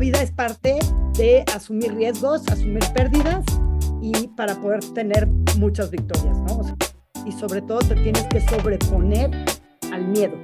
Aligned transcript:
vida 0.00 0.20
es 0.22 0.32
parte 0.32 0.78
de 1.16 1.44
asumir 1.54 1.94
riesgos, 1.94 2.48
asumir 2.48 2.82
pérdidas 2.94 3.44
y 4.02 4.28
para 4.28 4.58
poder 4.60 4.80
tener 4.94 5.28
muchas 5.58 5.90
victorias, 5.90 6.36
¿no? 6.38 6.62
y 7.26 7.32
sobre 7.32 7.60
todo 7.60 7.80
te 7.80 7.94
tienes 7.96 8.24
que 8.24 8.40
sobreponer 8.40 9.30
al 9.92 10.08
miedo. 10.08 10.38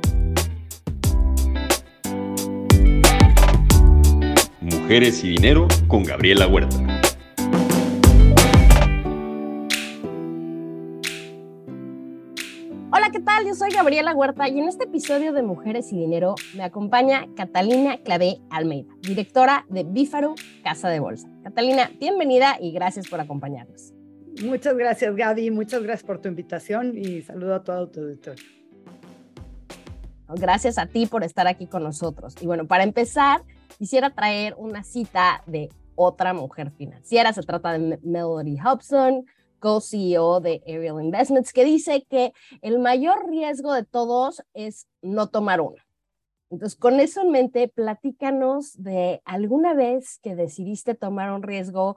Mujeres 4.60 5.24
y 5.24 5.28
Dinero 5.30 5.66
con 5.88 6.04
Gabriela 6.04 6.46
Huerta. 6.46 6.85
Soy 13.56 13.70
Gabriela 13.70 14.14
Huerta 14.14 14.50
y 14.50 14.58
en 14.58 14.68
este 14.68 14.84
episodio 14.84 15.32
de 15.32 15.42
Mujeres 15.42 15.90
y 15.90 15.96
Dinero 15.96 16.34
me 16.54 16.62
acompaña 16.62 17.26
Catalina 17.36 17.96
Clavé 17.96 18.36
Almeida, 18.50 18.92
directora 19.00 19.64
de 19.70 19.82
Bífaro 19.82 20.34
Casa 20.62 20.90
de 20.90 21.00
Bolsa. 21.00 21.26
Catalina, 21.42 21.90
bienvenida 21.98 22.58
y 22.60 22.72
gracias 22.72 23.08
por 23.08 23.18
acompañarnos. 23.18 23.94
Muchas 24.44 24.76
gracias, 24.76 25.16
Gaby. 25.16 25.50
Muchas 25.50 25.82
gracias 25.82 26.06
por 26.06 26.20
tu 26.20 26.28
invitación 26.28 26.98
y 26.98 27.22
saludo 27.22 27.54
a 27.54 27.64
todo 27.64 27.88
tu 27.88 28.00
auditorio. 28.00 28.44
Gracias 30.28 30.76
a 30.76 30.84
ti 30.84 31.06
por 31.06 31.24
estar 31.24 31.46
aquí 31.46 31.66
con 31.66 31.82
nosotros. 31.82 32.34
Y 32.42 32.46
bueno, 32.46 32.66
para 32.66 32.84
empezar, 32.84 33.40
quisiera 33.78 34.10
traer 34.10 34.54
una 34.58 34.84
cita 34.84 35.42
de 35.46 35.70
otra 35.94 36.34
mujer 36.34 36.72
financiera. 36.72 37.32
Se 37.32 37.42
trata 37.42 37.72
de 37.72 37.98
Melody 38.02 38.58
Hobson, 38.58 39.24
co-CEO 39.58 40.40
de 40.40 40.62
Ariel 40.66 41.00
Investments, 41.00 41.52
que 41.52 41.64
dice 41.64 42.06
que 42.08 42.32
el 42.62 42.78
mayor 42.78 43.28
riesgo 43.28 43.72
de 43.72 43.84
todos 43.84 44.42
es 44.54 44.86
no 45.02 45.28
tomar 45.28 45.60
uno. 45.60 45.76
Entonces, 46.50 46.78
con 46.78 47.00
eso 47.00 47.22
en 47.22 47.30
mente, 47.30 47.68
platícanos 47.68 48.80
de 48.82 49.20
alguna 49.24 49.74
vez 49.74 50.18
que 50.22 50.36
decidiste 50.36 50.94
tomar 50.94 51.32
un 51.32 51.42
riesgo 51.42 51.96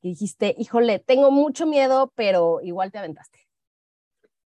que 0.00 0.08
dijiste, 0.08 0.54
híjole, 0.58 0.98
tengo 0.98 1.30
mucho 1.30 1.66
miedo, 1.66 2.12
pero 2.16 2.60
igual 2.62 2.90
te 2.90 2.98
aventaste. 2.98 3.38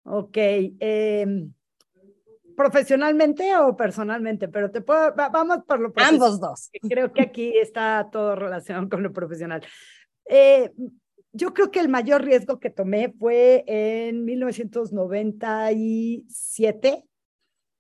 Ok. 0.04 0.38
Em, 0.38 1.54
¿Profesionalmente 2.56 3.56
o 3.58 3.78
personalmente? 3.78 4.48
Pero 4.48 4.72
te 4.72 4.82
puedo, 4.82 5.14
vamos 5.16 5.60
por 5.68 5.80
lo 5.80 5.94
profesional. 5.94 6.28
Ambos 6.30 6.40
dos. 6.40 6.72
Creo 6.90 7.14
que 7.14 7.22
aquí 7.22 7.56
está 7.56 8.10
todo 8.12 8.36
relacionado 8.36 8.90
con 8.90 9.04
lo 9.04 9.14
profesional. 9.14 9.64
Eh, 10.26 10.74
yo 11.34 11.54
creo 11.54 11.72
que 11.72 11.80
el 11.80 11.90
mayor 11.90 12.24
riesgo 12.24 12.60
que 12.60 12.70
tomé 12.70 13.12
fue 13.20 13.64
en 13.68 14.24
1997, 14.26 17.04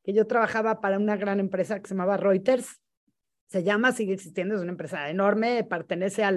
que 0.03 0.13
yo 0.13 0.25
trabajaba 0.27 0.81
para 0.81 0.97
una 0.97 1.17
gran 1.17 1.39
empresa 1.39 1.79
que 1.79 1.87
se 1.87 1.93
llamaba 1.95 2.17
Reuters. 2.17 2.81
Se 3.47 3.63
llama, 3.63 3.93
sigue 3.93 4.13
existiendo, 4.13 4.55
es 4.55 4.61
una 4.61 4.71
empresa 4.71 5.09
enorme, 5.09 5.63
pertenece 5.63 6.23
a 6.23 6.31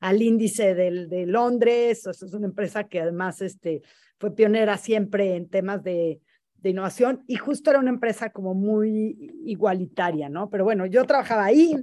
al 0.00 0.22
índice 0.22 0.74
del, 0.74 1.08
de 1.08 1.26
Londres, 1.26 2.06
es 2.06 2.22
una 2.32 2.46
empresa 2.46 2.84
que 2.84 3.00
además 3.00 3.42
este, 3.42 3.82
fue 4.18 4.34
pionera 4.34 4.78
siempre 4.78 5.36
en 5.36 5.48
temas 5.48 5.82
de, 5.82 6.20
de 6.66 6.70
innovación 6.70 7.22
y 7.26 7.36
justo 7.36 7.70
era 7.70 7.78
una 7.78 7.90
empresa 7.90 8.30
como 8.30 8.54
muy 8.54 9.16
igualitaria, 9.44 10.28
¿no? 10.28 10.50
Pero 10.50 10.64
bueno, 10.64 10.86
yo 10.86 11.04
trabajaba 11.04 11.44
ahí, 11.44 11.76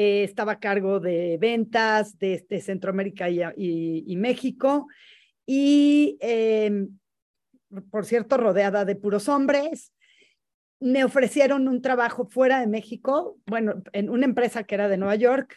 eh, 0.00 0.22
estaba 0.22 0.52
a 0.52 0.60
cargo 0.60 1.00
de 1.00 1.38
ventas 1.40 2.20
de, 2.20 2.34
este 2.34 2.60
Centroamérica 2.60 3.28
y, 3.28 4.14
México 4.16 4.86
y, 5.44 6.16
em, 6.20 7.00
por 7.90 8.06
cierto, 8.06 8.36
rodeada 8.36 8.84
de 8.84 8.94
puros 8.94 9.28
hombres. 9.28 9.92
Me 10.78 11.02
ofrecieron 11.02 11.66
un 11.66 11.82
trabajo 11.82 12.28
fuera 12.28 12.60
de 12.60 12.68
México, 12.68 13.40
bueno, 13.44 13.82
en 13.92 14.08
una 14.08 14.24
empresa 14.24 14.62
que 14.62 14.76
era 14.76 14.88
de 14.88 14.98
Nueva 14.98 15.16
York, 15.16 15.56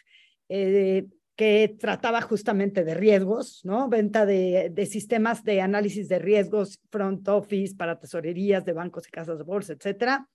eh, 0.49 1.05
que 1.35 1.75
trataba 1.79 2.19
justamente 2.21 2.83
de 2.83 2.95
riesgos, 2.95 3.61
¿no? 3.63 3.89
Venta 3.89 4.25
de, 4.25 4.71
de, 4.73 4.85
sistemas 4.87 5.43
de 5.43 5.61
análisis 5.61 6.09
de 6.09 6.17
riesgos, 6.17 6.79
front 6.89 7.27
office 7.27 7.75
para 7.75 7.99
tesorerías 7.99 8.65
de 8.65 8.73
bancos 8.73 9.07
y 9.07 9.11
casas 9.11 9.37
de 9.37 9.43
bolsa, 9.43 9.73
etcétera. 9.73 10.27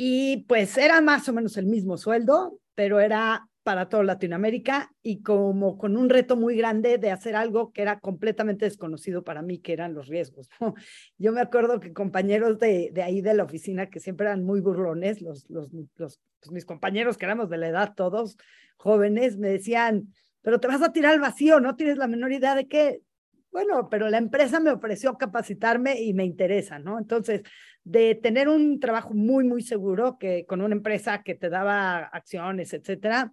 Y 0.00 0.44
pues 0.48 0.78
era 0.78 1.00
más 1.00 1.28
o 1.28 1.32
menos 1.32 1.56
el 1.56 1.66
mismo 1.66 1.98
sueldo, 1.98 2.60
pero 2.76 3.00
era 3.00 3.48
para 3.64 3.90
toda 3.90 4.04
Latinoamérica 4.04 4.94
y 5.02 5.20
como 5.22 5.76
con 5.76 5.98
un 5.98 6.08
reto 6.08 6.36
muy 6.36 6.56
grande 6.56 6.96
de 6.96 7.10
hacer 7.10 7.36
algo 7.36 7.70
que 7.72 7.82
era 7.82 7.98
completamente 7.98 8.64
desconocido 8.64 9.24
para 9.24 9.42
mí, 9.42 9.58
que 9.58 9.74
eran 9.74 9.92
los 9.92 10.06
riesgos. 10.06 10.48
Yo 11.18 11.32
me 11.32 11.42
acuerdo 11.42 11.78
que 11.80 11.92
compañeros 11.92 12.58
de, 12.58 12.90
de 12.94 13.02
ahí 13.02 13.20
de 13.20 13.34
la 13.34 13.44
oficina, 13.44 13.90
que 13.90 14.00
siempre 14.00 14.26
eran 14.26 14.42
muy 14.42 14.60
burlones, 14.60 15.20
los, 15.20 15.50
los, 15.50 15.70
los 15.96 16.20
pues 16.40 16.52
mis 16.52 16.64
compañeros 16.64 17.18
que 17.18 17.26
éramos 17.26 17.50
de 17.50 17.58
la 17.58 17.68
edad 17.68 17.94
todos 17.94 18.38
jóvenes, 18.78 19.36
me 19.36 19.48
decían, 19.48 20.08
pero 20.40 20.60
te 20.60 20.68
vas 20.68 20.80
a 20.80 20.92
tirar 20.92 21.12
al 21.12 21.20
vacío, 21.20 21.60
no 21.60 21.76
tienes 21.76 21.98
la 21.98 22.06
menor 22.06 22.32
idea 22.32 22.54
de 22.54 22.68
qué. 22.68 23.02
Bueno, 23.50 23.88
pero 23.90 24.08
la 24.08 24.18
empresa 24.18 24.60
me 24.60 24.70
ofreció 24.70 25.18
capacitarme 25.18 26.00
y 26.00 26.14
me 26.14 26.24
interesa, 26.24 26.78
¿no? 26.78 26.98
Entonces, 26.98 27.42
de 27.88 28.14
tener 28.14 28.50
un 28.50 28.80
trabajo 28.80 29.14
muy, 29.14 29.44
muy 29.44 29.62
seguro 29.62 30.18
que 30.18 30.44
con 30.44 30.60
una 30.60 30.74
empresa 30.74 31.22
que 31.22 31.34
te 31.34 31.48
daba 31.48 32.00
acciones, 32.00 32.74
etcétera, 32.74 33.32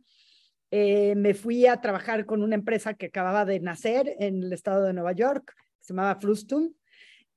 eh, 0.72 1.14
me 1.16 1.34
fui 1.34 1.66
a 1.68 1.82
trabajar 1.82 2.26
con 2.26 2.42
una 2.42 2.56
empresa 2.56 2.94
que 2.94 3.08
acababa 3.08 3.44
de 3.44 3.60
nacer 3.60 4.16
en 4.18 4.44
el 4.44 4.54
estado 4.54 4.86
de 4.86 4.94
Nueva 4.94 5.12
York, 5.12 5.54
se 5.82 5.94
llamaba 5.94 6.16
Frustum, 6.22 6.72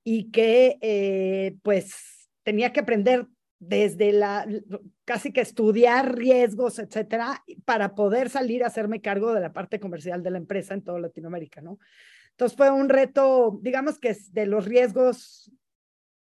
y 0.01 0.31
que 0.31 0.77
eh, 0.79 1.57
pues 1.61 2.29
tenía 2.43 2.71
que 2.71 2.79
aprender 2.79 3.27
desde 3.59 4.13
la, 4.13 4.47
casi 5.03 5.33
que 5.33 5.41
estudiar 5.41 6.17
riesgos, 6.17 6.79
etcétera, 6.79 7.43
para 7.65 7.95
poder 7.95 8.29
salir 8.29 8.63
a 8.63 8.67
hacerme 8.67 9.01
cargo 9.01 9.33
de 9.33 9.41
la 9.41 9.51
parte 9.51 9.81
comercial 9.81 10.23
de 10.23 10.31
la 10.31 10.37
empresa 10.37 10.73
en 10.73 10.83
toda 10.83 11.01
Latinoamérica, 11.01 11.59
¿no? 11.59 11.79
Entonces 12.31 12.55
fue 12.55 12.71
un 12.71 12.87
reto, 12.87 13.59
digamos 13.61 13.99
que 13.99 14.11
es 14.11 14.33
de 14.33 14.45
los 14.45 14.63
riesgos 14.63 15.51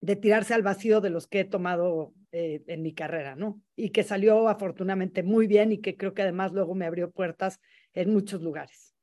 de 0.02 0.16
tirarse 0.16 0.54
al 0.54 0.62
vacío 0.62 1.02
de 1.02 1.10
los 1.10 1.28
que 1.28 1.42
he 1.42 1.46
tomado 1.46 2.14
eh, 2.32 2.64
en 2.68 2.82
mi 2.82 2.94
carrera, 2.94 3.36
¿no? 3.36 3.62
Y 3.76 3.90
que 3.90 4.04
salió 4.04 4.48
afortunadamente 4.48 5.24
muy 5.24 5.48
bien 5.48 5.72
y 5.72 5.80
que 5.80 5.98
creo 5.98 6.14
que 6.14 6.22
además 6.22 6.52
luego 6.52 6.76
me 6.76 6.86
abrió 6.86 7.12
puertas 7.12 7.60
en 7.94 8.14
muchos 8.14 8.42
lugares. 8.42 8.94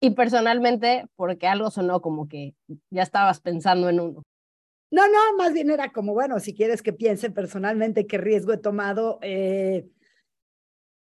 Y 0.00 0.10
personalmente, 0.10 1.06
porque 1.14 1.46
algo 1.46 1.70
sonó 1.70 2.00
como 2.00 2.26
que 2.28 2.54
ya 2.90 3.02
estabas 3.02 3.40
pensando 3.40 3.88
en 3.88 4.00
uno. 4.00 4.24
No, 4.90 5.06
no, 5.06 5.36
más 5.36 5.52
bien 5.52 5.70
era 5.70 5.92
como, 5.92 6.14
bueno, 6.14 6.40
si 6.40 6.54
quieres 6.54 6.82
que 6.82 6.92
piense 6.92 7.30
personalmente 7.30 8.06
qué 8.06 8.18
riesgo 8.18 8.52
he 8.52 8.58
tomado, 8.58 9.18
eh, 9.22 9.86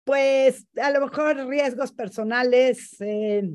pues 0.05 0.67
a 0.81 0.91
lo 0.91 1.01
mejor 1.01 1.49
riesgos 1.49 1.93
personales. 1.93 3.01
Eh, 3.01 3.51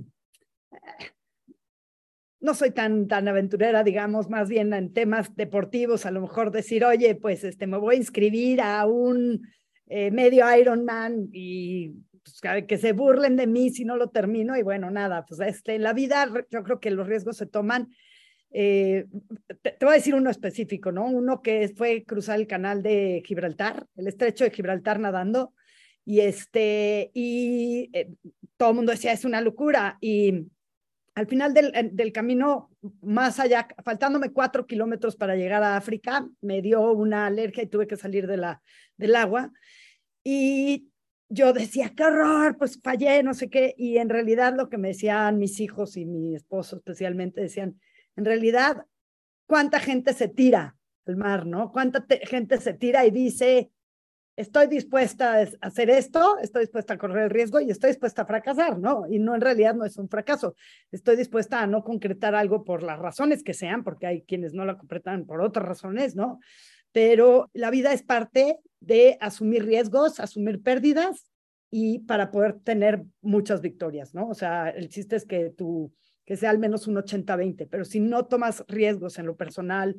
no 2.42 2.54
soy 2.54 2.72
tan, 2.72 3.08
tan 3.08 3.28
aventurera, 3.28 3.84
digamos, 3.84 4.30
más 4.30 4.50
bien 4.50 4.74
en 4.74 4.94
temas 4.94 5.36
deportivos, 5.36 6.06
a 6.06 6.12
lo 6.12 6.22
mejor 6.22 6.52
decir, 6.52 6.86
oye, 6.86 7.16
pues 7.16 7.44
este, 7.44 7.68
me 7.68 7.78
voy 7.78 7.96
a 7.96 7.98
inscribir 7.98 8.62
a 8.62 8.86
un 8.86 9.42
eh, 9.88 10.12
medio 10.12 10.46
Ironman 10.56 11.30
y 11.34 11.96
pues, 12.24 12.66
que 12.66 12.78
se 12.78 12.94
burlen 12.94 13.36
de 13.36 13.48
mí 13.48 13.72
si 13.72 13.84
no 13.84 13.98
lo 13.98 14.10
termino 14.10 14.56
y 14.56 14.62
bueno, 14.62 14.90
nada, 14.90 15.26
pues 15.26 15.42
este, 15.42 15.76
en 15.76 15.84
la 15.84 15.94
vida 15.94 16.28
yo 16.50 16.64
creo 16.64 16.80
que 16.80 16.92
los 16.92 17.08
riesgos 17.08 17.38
se 17.38 17.46
toman. 17.46 17.90
Eh, 18.52 19.06
te, 19.62 19.78
voy 19.82 19.92
a 19.92 19.98
decir 19.98 20.16
uno 20.16 20.30
específico, 20.30 20.92
¿no? 20.92 21.06
Uno 21.06 21.42
que 21.42 21.70
fue 21.76 22.04
cruzar 22.04 22.40
el 22.40 22.48
canal 22.48 22.82
de 22.82 23.22
Gibraltar, 23.26 23.86
el 23.96 24.08
estrecho 24.08 24.44
de 24.44 24.52
Gibraltar 24.52 25.00
nadando, 25.00 25.54
y 26.06 26.22
este, 26.22 27.12
y 27.14 27.90
eh, 27.94 28.10
todo 28.58 28.70
el 28.70 28.76
mundo 28.76 28.92
decía, 28.92 29.12
es 29.12 29.26
una 29.26 29.42
locura, 29.42 29.98
y 30.02 30.48
al 31.16 31.28
final 31.28 31.54
del, 31.54 31.72
del, 31.94 32.12
camino, 32.12 32.70
más 33.02 33.40
allá, 33.40 33.68
faltándome 33.84 34.32
cuatro 34.32 34.66
kilómetros 34.66 35.16
para 35.16 35.36
llegar 35.36 35.64
a 35.64 35.78
África, 35.78 36.28
me 36.42 36.62
dio 36.62 36.92
una 36.92 37.26
alergia 37.26 37.64
y 37.64 37.68
tuve 37.68 37.88
que 37.88 37.98
salir 37.98 38.28
de 38.28 38.38
la, 38.38 38.62
del 38.98 39.16
agua. 39.16 39.52
Y 40.24 40.90
yo 41.30 41.54
decía, 41.54 41.94
qué 41.96 42.04
horror, 42.04 42.58
pues 42.58 42.80
fallé, 42.82 43.24
no 43.24 43.34
sé 43.34 43.50
qué. 43.50 43.76
Y 43.78 43.98
en 43.98 44.10
realidad 44.10 44.54
lo 44.56 44.70
que 44.70 44.78
me 44.78 44.90
decían 44.90 45.38
mis 45.38 45.60
hijos 45.60 45.96
y 45.96 46.06
mi 46.06 46.36
esposo 46.36 46.78
especialmente, 46.78 47.42
decían, 47.42 47.80
en 48.16 48.26
realidad, 48.26 48.86
¿cuánta 49.46 49.80
gente 49.80 50.14
se 50.14 50.28
tira 50.28 50.76
al 51.06 51.16
mar, 51.16 51.46
no? 51.46 51.72
¿Cuánta 51.72 52.06
gente 52.24 52.58
se 52.58 52.74
tira 52.74 53.06
y 53.06 53.12
dice, 53.12 53.72
estoy 54.40 54.68
dispuesta 54.68 55.42
a 55.42 55.48
hacer 55.68 55.90
esto, 55.90 56.38
estoy 56.42 56.62
dispuesta 56.62 56.94
a 56.94 56.98
correr 56.98 57.26
el 57.26 57.30
riesgo 57.30 57.60
y 57.60 57.70
estoy 57.70 57.90
dispuesta 57.90 58.22
a 58.22 58.26
fracasar, 58.26 58.80
¿no? 58.80 59.04
Y 59.10 59.20
no 59.20 59.36
en 59.36 59.42
realidad 59.42 59.76
no 59.76 59.84
es 59.84 59.98
un 59.98 60.08
fracaso. 60.08 60.56
Estoy 60.92 61.18
dispuesta 61.18 61.62
a 61.62 61.68
no 61.68 61.84
concretar 61.84 62.36
algo 62.36 62.64
por 62.64 62.82
las 62.82 62.98
razones 62.98 63.44
que 63.44 63.54
sean, 63.54 63.84
porque 63.84 64.08
hay 64.08 64.22
quienes 64.22 64.54
no 64.54 64.64
lo 64.64 64.78
concretan 64.78 65.26
por 65.26 65.42
otras 65.42 65.66
razones, 65.68 66.16
¿no? 66.16 66.40
Pero 66.94 67.50
la 67.54 67.70
vida 67.70 67.92
es 67.92 68.02
parte 68.02 68.60
de 68.80 69.18
asumir 69.20 69.66
riesgos, 69.66 70.22
asumir 70.22 70.64
pérdidas 70.64 71.30
y 71.70 72.00
para 72.00 72.32
poder 72.32 72.60
tener 72.62 73.04
muchas 73.22 73.60
victorias, 73.60 74.16
¿no? 74.16 74.30
O 74.30 74.34
sea, 74.34 74.70
el 74.70 74.88
chiste 74.88 75.18
es 75.18 75.26
que 75.26 75.50
tú, 75.50 75.94
que 76.26 76.38
sea 76.38 76.52
al 76.52 76.60
menos 76.60 76.88
un 76.88 76.96
80-20, 76.96 77.68
pero 77.70 77.84
si 77.84 78.00
no 78.00 78.26
tomas 78.26 78.64
riesgos 78.70 79.20
en 79.20 79.26
lo 79.26 79.36
personal, 79.36 79.98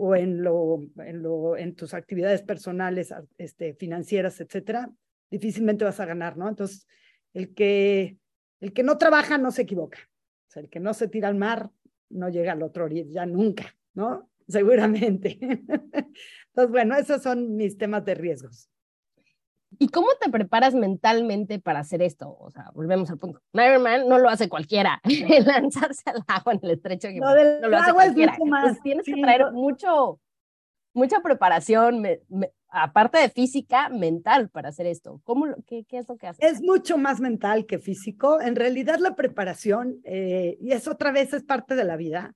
o 0.00 0.14
en, 0.14 0.44
lo, 0.44 0.80
en, 0.98 1.22
lo, 1.22 1.56
en 1.56 1.74
tus 1.74 1.92
actividades 1.92 2.42
personales, 2.42 3.12
este, 3.36 3.74
financieras, 3.74 4.40
etcétera, 4.40 4.92
difícilmente 5.28 5.84
vas 5.84 5.98
a 5.98 6.06
ganar, 6.06 6.36
¿no? 6.36 6.48
Entonces, 6.48 6.86
el 7.34 7.52
que, 7.52 8.16
el 8.60 8.72
que 8.72 8.84
no 8.84 8.96
trabaja 8.96 9.38
no 9.38 9.50
se 9.50 9.62
equivoca. 9.62 9.98
O 9.98 10.50
sea, 10.50 10.62
el 10.62 10.70
que 10.70 10.78
no 10.78 10.94
se 10.94 11.08
tira 11.08 11.26
al 11.26 11.34
mar 11.34 11.70
no 12.10 12.28
llega 12.28 12.52
al 12.52 12.62
otro 12.62 12.86
ya 12.88 13.26
nunca, 13.26 13.74
¿no? 13.94 14.30
Seguramente. 14.46 15.36
Entonces, 15.40 16.70
bueno, 16.70 16.96
esos 16.96 17.20
son 17.20 17.56
mis 17.56 17.76
temas 17.76 18.04
de 18.04 18.14
riesgos. 18.14 18.70
¿Y 19.78 19.88
cómo 19.88 20.08
te 20.20 20.30
preparas 20.30 20.74
mentalmente 20.74 21.60
para 21.60 21.80
hacer 21.80 22.02
esto? 22.02 22.36
O 22.38 22.50
sea, 22.50 22.70
volvemos 22.74 23.10
al 23.10 23.18
punto. 23.18 23.40
Ironman 23.52 24.08
no 24.08 24.18
lo 24.18 24.28
hace 24.28 24.48
cualquiera. 24.48 25.00
Lanzarse 25.46 26.02
al 26.10 26.22
agua 26.26 26.54
en 26.54 26.60
el 26.62 26.70
estrecho 26.72 27.08
no, 27.12 27.68
lo 27.68 27.76
hace 27.76 27.92
cualquiera. 27.92 28.36
tienes 28.82 29.06
que 29.06 29.20
traer 29.20 29.52
mucho, 29.52 30.20
mucha 30.94 31.20
preparación, 31.20 32.04
aparte 32.68 33.18
de 33.18 33.30
física, 33.30 33.88
mental 33.88 34.48
para 34.50 34.70
hacer 34.70 34.86
esto. 34.86 35.20
¿Cómo, 35.24 35.46
qué, 35.66 35.84
qué, 35.88 35.98
es 35.98 36.08
lo 36.08 36.16
que 36.16 36.26
haces? 36.26 36.44
Es 36.44 36.60
mucho 36.60 36.98
más 36.98 37.20
mental 37.20 37.66
que 37.66 37.78
físico. 37.78 38.40
En 38.40 38.56
realidad 38.56 38.98
la 38.98 39.14
preparación, 39.14 40.00
eh, 40.04 40.58
y 40.60 40.72
eso 40.72 40.92
otra 40.92 41.12
vez 41.12 41.32
es 41.32 41.44
parte 41.44 41.76
de 41.76 41.84
la 41.84 41.96
vida, 41.96 42.34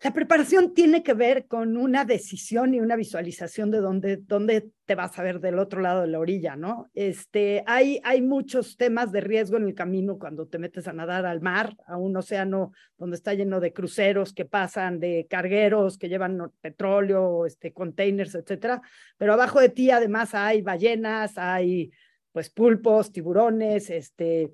la 0.00 0.12
preparación 0.12 0.74
tiene 0.74 1.02
que 1.02 1.12
ver 1.12 1.48
con 1.48 1.76
una 1.76 2.04
decisión 2.04 2.72
y 2.72 2.78
una 2.78 2.94
visualización 2.94 3.72
de 3.72 3.78
dónde, 3.78 4.16
dónde 4.16 4.70
te 4.84 4.94
vas 4.94 5.18
a 5.18 5.24
ver 5.24 5.40
del 5.40 5.58
otro 5.58 5.80
lado 5.80 6.02
de 6.02 6.06
la 6.06 6.20
orilla, 6.20 6.54
¿no? 6.54 6.88
Este, 6.94 7.64
hay, 7.66 8.00
hay 8.04 8.22
muchos 8.22 8.76
temas 8.76 9.10
de 9.10 9.22
riesgo 9.22 9.56
en 9.56 9.64
el 9.64 9.74
camino 9.74 10.16
cuando 10.16 10.46
te 10.46 10.58
metes 10.58 10.86
a 10.86 10.92
nadar 10.92 11.26
al 11.26 11.40
mar, 11.40 11.76
a 11.88 11.96
un 11.96 12.16
océano 12.16 12.70
donde 12.96 13.16
está 13.16 13.34
lleno 13.34 13.58
de 13.58 13.72
cruceros 13.72 14.32
que 14.32 14.44
pasan, 14.44 15.00
de 15.00 15.26
cargueros 15.28 15.98
que 15.98 16.08
llevan 16.08 16.52
petróleo, 16.60 17.44
este, 17.44 17.72
containers, 17.72 18.36
etcétera. 18.36 18.80
Pero 19.16 19.32
abajo 19.32 19.58
de 19.58 19.70
ti 19.70 19.90
además 19.90 20.32
hay 20.32 20.62
ballenas, 20.62 21.36
hay 21.38 21.90
pues 22.30 22.50
pulpos, 22.50 23.10
tiburones, 23.10 23.90
este. 23.90 24.52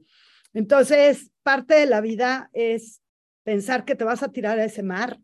Entonces, 0.55 1.33
parte 1.43 1.75
de 1.75 1.85
la 1.85 2.01
vida 2.01 2.49
es 2.55 3.03
pensar 3.43 3.85
que 3.85 3.95
te 3.95 4.05
vas 4.05 4.23
a 4.23 4.33
tirar 4.33 4.59
a 4.59 4.65
ese 4.65 4.83
mar 4.83 5.19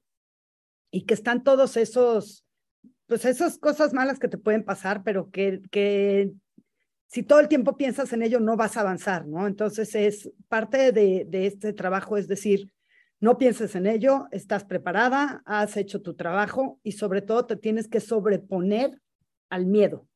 y 0.91 1.03
que 1.03 1.15
están 1.15 1.43
todos 1.43 1.77
esos, 1.77 2.45
pues 3.07 3.25
esas 3.25 3.59
cosas 3.59 3.93
malas 3.93 4.19
que 4.19 4.29
te 4.29 4.39
pueden 4.39 4.65
pasar, 4.65 5.03
pero 5.03 5.31
que, 5.31 5.61
que 5.71 6.33
si 7.07 7.23
todo 7.23 7.41
el 7.41 7.49
tiempo 7.49 7.77
piensas 7.77 8.13
en 8.13 8.23
ello 8.23 8.41
no 8.41 8.57
vas 8.57 8.77
a 8.77 8.81
avanzar, 8.81 9.27
¿no? 9.27 9.47
Entonces 9.47 9.95
es 9.95 10.31
parte 10.49 10.93
de, 10.93 11.27
de 11.29 11.47
este 11.47 11.73
trabajo, 11.73 12.17
es 12.17 12.29
decir, 12.29 12.71
no 13.21 13.37
pienses 13.37 13.75
en 13.75 13.87
ello, 13.87 14.29
estás 14.31 14.65
preparada, 14.65 15.43
has 15.45 15.77
hecho 15.77 16.01
tu 16.01 16.15
trabajo 16.15 16.81
y 16.83 16.93
sobre 16.93 17.21
todo 17.21 17.47
te 17.47 17.57
tienes 17.57 17.87
que 17.87 18.01
sobreponer 18.01 18.99
al 19.51 19.67
miedo. 19.67 20.07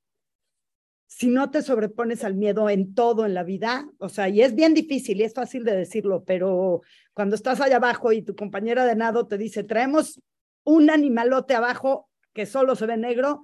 Si 1.06 1.28
no 1.28 1.50
te 1.50 1.62
sobrepones 1.62 2.24
al 2.24 2.34
miedo 2.34 2.70
en 2.70 2.94
todo 2.94 3.26
en 3.26 3.34
la 3.34 3.44
vida, 3.44 3.88
o 3.98 4.08
sea, 4.08 4.28
y 4.30 4.40
es 4.40 4.54
bien 4.54 4.72
difícil 4.72 5.20
y 5.20 5.24
es 5.24 5.34
fácil 5.34 5.64
de 5.64 5.76
decirlo, 5.76 6.24
pero 6.24 6.80
cuando 7.12 7.36
estás 7.36 7.60
allá 7.60 7.76
abajo 7.76 8.10
y 8.10 8.22
tu 8.22 8.34
compañera 8.34 8.86
de 8.86 8.96
nado 8.96 9.26
te 9.26 9.36
dice, 9.36 9.64
traemos 9.64 10.20
un 10.64 10.90
animalote 10.90 11.55
abajo 11.55 12.11
que 12.32 12.46
solo 12.46 12.75
se 12.75 12.87
ve 12.87 12.96
negro, 12.96 13.43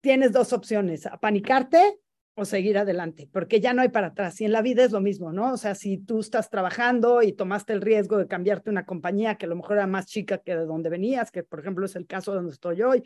tienes 0.00 0.32
dos 0.32 0.52
opciones, 0.52 1.06
apanicarte 1.06 1.98
o 2.36 2.44
seguir 2.44 2.78
adelante, 2.78 3.28
porque 3.32 3.60
ya 3.60 3.72
no 3.72 3.82
hay 3.82 3.88
para 3.88 4.08
atrás. 4.08 4.40
Y 4.40 4.44
en 4.44 4.52
la 4.52 4.60
vida 4.60 4.84
es 4.84 4.90
lo 4.90 5.00
mismo, 5.00 5.32
¿no? 5.32 5.52
O 5.52 5.56
sea, 5.56 5.74
si 5.74 5.98
tú 5.98 6.20
estás 6.20 6.50
trabajando 6.50 7.22
y 7.22 7.32
tomaste 7.32 7.72
el 7.72 7.80
riesgo 7.80 8.18
de 8.18 8.26
cambiarte 8.26 8.70
una 8.70 8.84
compañía 8.84 9.36
que 9.36 9.46
a 9.46 9.48
lo 9.48 9.56
mejor 9.56 9.76
era 9.76 9.86
más 9.86 10.06
chica 10.06 10.38
que 10.38 10.56
de 10.56 10.66
donde 10.66 10.90
venías, 10.90 11.30
que 11.30 11.44
por 11.44 11.60
ejemplo 11.60 11.86
es 11.86 11.94
el 11.96 12.06
caso 12.06 12.32
de 12.32 12.38
donde 12.38 12.52
estoy 12.52 12.82
hoy, 12.82 13.02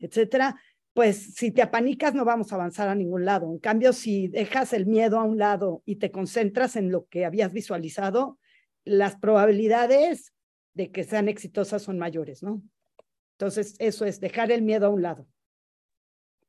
etcétera, 0.00 0.56
pues 0.94 1.34
si 1.34 1.52
te 1.52 1.62
apanicas 1.62 2.14
no 2.14 2.24
vamos 2.24 2.52
a 2.52 2.56
avanzar 2.56 2.88
a 2.88 2.94
ningún 2.94 3.24
lado. 3.24 3.50
En 3.50 3.58
cambio, 3.58 3.92
si 3.92 4.28
dejas 4.28 4.72
el 4.72 4.86
miedo 4.86 5.18
a 5.18 5.24
un 5.24 5.38
lado 5.38 5.82
y 5.86 5.96
te 5.96 6.10
concentras 6.10 6.76
en 6.76 6.90
lo 6.90 7.06
que 7.06 7.24
habías 7.24 7.52
visualizado, 7.52 8.38
las 8.84 9.16
probabilidades 9.16 10.34
de 10.74 10.90
que 10.90 11.04
sean 11.04 11.28
exitosas 11.28 11.82
son 11.82 11.98
mayores, 11.98 12.42
¿no? 12.42 12.62
Entonces, 13.42 13.74
eso 13.80 14.04
es 14.04 14.20
dejar 14.20 14.52
el 14.52 14.62
miedo 14.62 14.86
a 14.86 14.90
un 14.90 15.02
lado. 15.02 15.26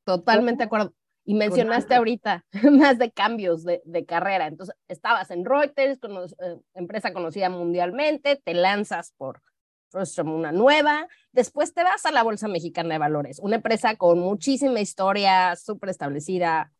Totalmente 0.04 0.58
de 0.58 0.66
acuerdo. 0.66 0.94
Y 1.24 1.34
mencionaste 1.34 1.92
ahorita 1.96 2.44
más 2.70 3.00
de 3.00 3.10
cambios 3.10 3.64
de, 3.64 4.04
carrera. 4.06 4.46
Entonces, 4.46 4.76
estabas 4.86 5.32
en 5.32 5.44
Reuters, 5.44 5.98
eh, 5.98 6.60
empresa 6.72 7.12
conocida 7.12 7.50
mundialmente, 7.50 8.36
te 8.36 8.54
lanzas 8.54 9.12
por 9.16 9.42
Frostrom, 9.88 10.34
una 10.34 10.52
nueva. 10.52 11.08
Después 11.32 11.74
te 11.74 11.82
vas 11.82 12.06
a 12.06 12.12
la 12.12 12.22
Bolsa 12.22 12.46
Mexicana 12.46 12.94
de 12.94 12.98
Valores, 12.98 13.40
una 13.40 13.56
empresa 13.56 13.96
con 13.96 14.20
muchísima 14.20 14.78
historia, 14.78 15.56
súper 15.56 15.88
establecida, 15.88 16.70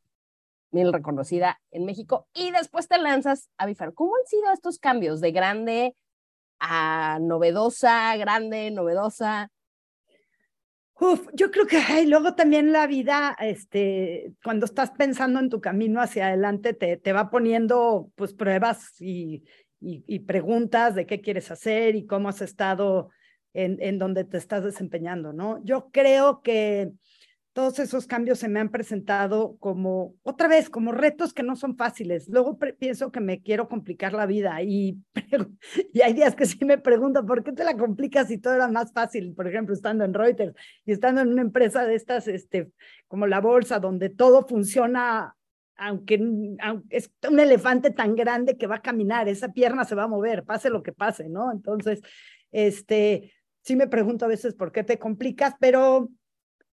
bien 0.70 0.93
reconocida 0.93 1.60
en 1.72 1.87
México. 1.87 2.28
Y 2.32 2.52
después 2.52 2.87
te 2.87 2.99
lanzas 2.99 3.50
a 3.58 3.67
Bifar. 3.67 3.94
¿Cómo 3.94 4.14
han 4.14 4.26
sido 4.26 4.52
estos 4.52 4.78
cambios 4.78 5.20
de 5.20 5.32
grande 5.32 5.96
a 6.60 7.19
novedosa, 7.20 8.17
grande, 8.17 8.70
novedosa? 8.70 9.50
Uf, 11.00 11.26
yo 11.32 11.50
creo 11.50 11.67
que 11.67 11.81
luego 12.06 12.35
también 12.35 12.73
la 12.73 12.87
vida, 12.87 13.37
este, 13.41 14.32
cuando 14.44 14.64
estás 14.64 14.93
pensando 14.93 15.41
en 15.41 15.50
tu 15.50 15.61
camino 15.61 16.00
hacia 16.00 16.29
adelante, 16.29 16.73
te, 16.73 16.96
te 16.96 17.12
va 17.12 17.31
poniendo 17.31 18.11
pues 18.14 18.32
pruebas 18.32 19.00
y, 19.00 19.43
y, 19.81 20.05
y, 20.06 20.20
preguntas 20.20 20.94
de 20.94 21.05
qué 21.05 21.20
quieres 21.20 21.50
hacer 21.50 21.96
y 21.96 22.06
cómo 22.06 22.29
has 22.29 22.43
estado 22.43 23.11
en, 23.55 23.79
en 23.81 23.99
donde 23.99 24.25
te 24.25 24.37
estás 24.37 24.62
desempeñando, 24.62 25.32
¿no? 25.32 25.62
Yo 25.64 25.91
creo 25.91 26.43
que 26.43 26.93
todos 27.54 27.78
esos 27.78 28.08
cambios 28.08 28.40
se 28.40 28.48
me 28.48 28.58
han 28.58 28.68
presentado 28.68 29.56
como, 29.60 30.16
otra 30.24 30.48
vez, 30.48 30.68
como 30.68 30.90
retos 30.90 31.32
que 31.32 31.44
no 31.44 31.54
son 31.54 31.76
fáciles. 31.76 32.28
Luego 32.28 32.58
pienso 32.58 33.12
que 33.12 33.20
me 33.20 33.42
quiero 33.42 33.68
complicar 33.68 34.12
la 34.12 34.26
vida 34.26 34.60
y, 34.60 34.98
y 35.92 36.00
hay 36.00 36.12
días 36.14 36.34
que 36.34 36.46
sí 36.46 36.64
me 36.64 36.78
pregunto, 36.78 37.24
¿por 37.24 37.44
qué 37.44 37.52
te 37.52 37.62
la 37.62 37.76
complicas 37.76 38.26
si 38.26 38.38
todo 38.38 38.54
era 38.54 38.66
más 38.66 38.92
fácil? 38.92 39.34
Por 39.34 39.46
ejemplo, 39.46 39.72
estando 39.72 40.04
en 40.04 40.14
Reuters 40.14 40.52
y 40.84 40.90
estando 40.90 41.20
en 41.20 41.28
una 41.28 41.42
empresa 41.42 41.84
de 41.84 41.94
estas, 41.94 42.26
este, 42.26 42.72
como 43.06 43.28
la 43.28 43.40
bolsa, 43.40 43.78
donde 43.78 44.08
todo 44.08 44.44
funciona, 44.48 45.36
aunque, 45.76 46.20
aunque 46.60 46.96
es 46.96 47.12
un 47.30 47.38
elefante 47.38 47.92
tan 47.92 48.16
grande 48.16 48.58
que 48.58 48.66
va 48.66 48.76
a 48.76 48.82
caminar, 48.82 49.28
esa 49.28 49.52
pierna 49.52 49.84
se 49.84 49.94
va 49.94 50.02
a 50.02 50.08
mover, 50.08 50.42
pase 50.42 50.70
lo 50.70 50.82
que 50.82 50.92
pase, 50.92 51.28
¿no? 51.28 51.52
Entonces, 51.52 52.00
este, 52.50 53.32
sí 53.60 53.76
me 53.76 53.86
pregunto 53.86 54.24
a 54.24 54.28
veces 54.28 54.54
por 54.54 54.72
qué 54.72 54.82
te 54.82 54.98
complicas, 54.98 55.54
pero 55.60 56.10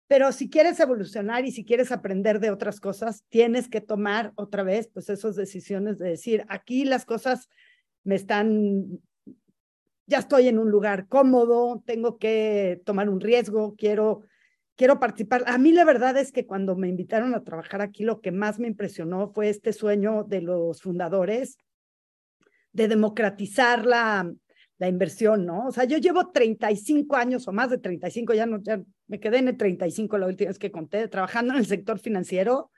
pero 0.08 0.32
si 0.32 0.50
quieres 0.50 0.80
evolucionar 0.80 1.46
y 1.46 1.52
si 1.52 1.66
quieres 1.66 1.92
aprender 1.92 2.40
de 2.40 2.52
otras 2.52 2.80
cosas, 2.80 3.24
tienes 3.30 3.68
que 3.68 3.82
tomar 3.82 4.34
otra 4.36 4.64
vez 4.64 4.88
pues 4.88 5.10
esas 5.10 5.36
decisiones 5.36 5.98
de 5.98 6.10
decir, 6.10 6.46
aquí 6.48 6.86
las 6.86 7.06
cosas 7.06 7.50
me 8.04 8.16
están, 8.16 9.00
ya 10.06 10.20
estoy 10.20 10.48
en 10.48 10.60
un 10.60 10.70
lugar 10.70 11.08
cómodo, 11.08 11.82
tengo 11.86 12.20
que 12.20 12.82
tomar 12.86 13.10
un 13.10 13.20
riesgo, 13.20 13.76
quiero, 13.76 14.22
quiero 14.76 15.00
participar. 15.00 15.44
A 15.48 15.58
mí 15.58 15.72
la 15.72 15.86
verdad 15.86 16.16
es 16.18 16.32
que 16.32 16.46
cuando 16.46 16.76
me 16.76 16.88
invitaron 16.88 17.34
a 17.34 17.44
trabajar 17.44 17.82
aquí, 17.82 18.04
lo 18.04 18.22
que 18.22 18.32
más 18.32 18.60
me 18.60 18.68
impresionó 18.68 19.30
fue 19.30 19.50
este 19.50 19.74
sueño 19.74 20.24
de 20.24 20.42
los 20.42 20.84
fundadores 20.84 21.58
de 22.74 22.88
democratizar 22.88 23.88
la, 23.88 24.32
la 24.78 24.88
inversión, 24.88 25.46
¿no? 25.46 25.68
O 25.68 25.72
sea, 25.72 25.86
yo 25.86 25.98
llevo 25.98 26.32
35 26.32 27.16
años 27.16 27.48
o 27.48 27.54
más 27.54 27.70
de 27.70 27.78
35, 27.78 28.34
ya 28.34 28.46
no, 28.46 28.62
ya 28.62 28.82
me 29.08 29.20
quedé 29.20 29.38
en 29.38 29.48
el 29.48 29.58
35 29.58 30.18
la 30.18 30.28
última 30.28 30.50
vez 30.50 30.60
que 30.60 30.72
conté, 30.72 31.08
trabajando 31.08 31.54
en 31.54 31.60
el 31.60 31.66
sector 31.66 32.00
financiero. 32.00 32.72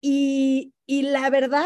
Y, 0.00 0.74
y 0.86 1.02
la 1.02 1.28
verdad, 1.30 1.64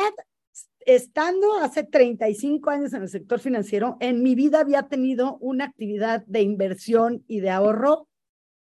estando 0.87 1.59
hace 1.61 1.85
35 1.85 2.71
años 2.71 2.93
en 2.93 3.03
el 3.03 3.09
sector 3.09 3.41
financiero, 3.41 3.97
en 4.01 4.23
mi 4.23 4.35
vida 4.35 4.61
había 4.61 4.85
tenido 4.85 5.37
una 5.39 5.65
actividad 5.65 6.25
de 6.27 6.43
inversión 6.43 7.25
y 7.27 7.41
de 7.41 7.51
ahorro 7.51 8.09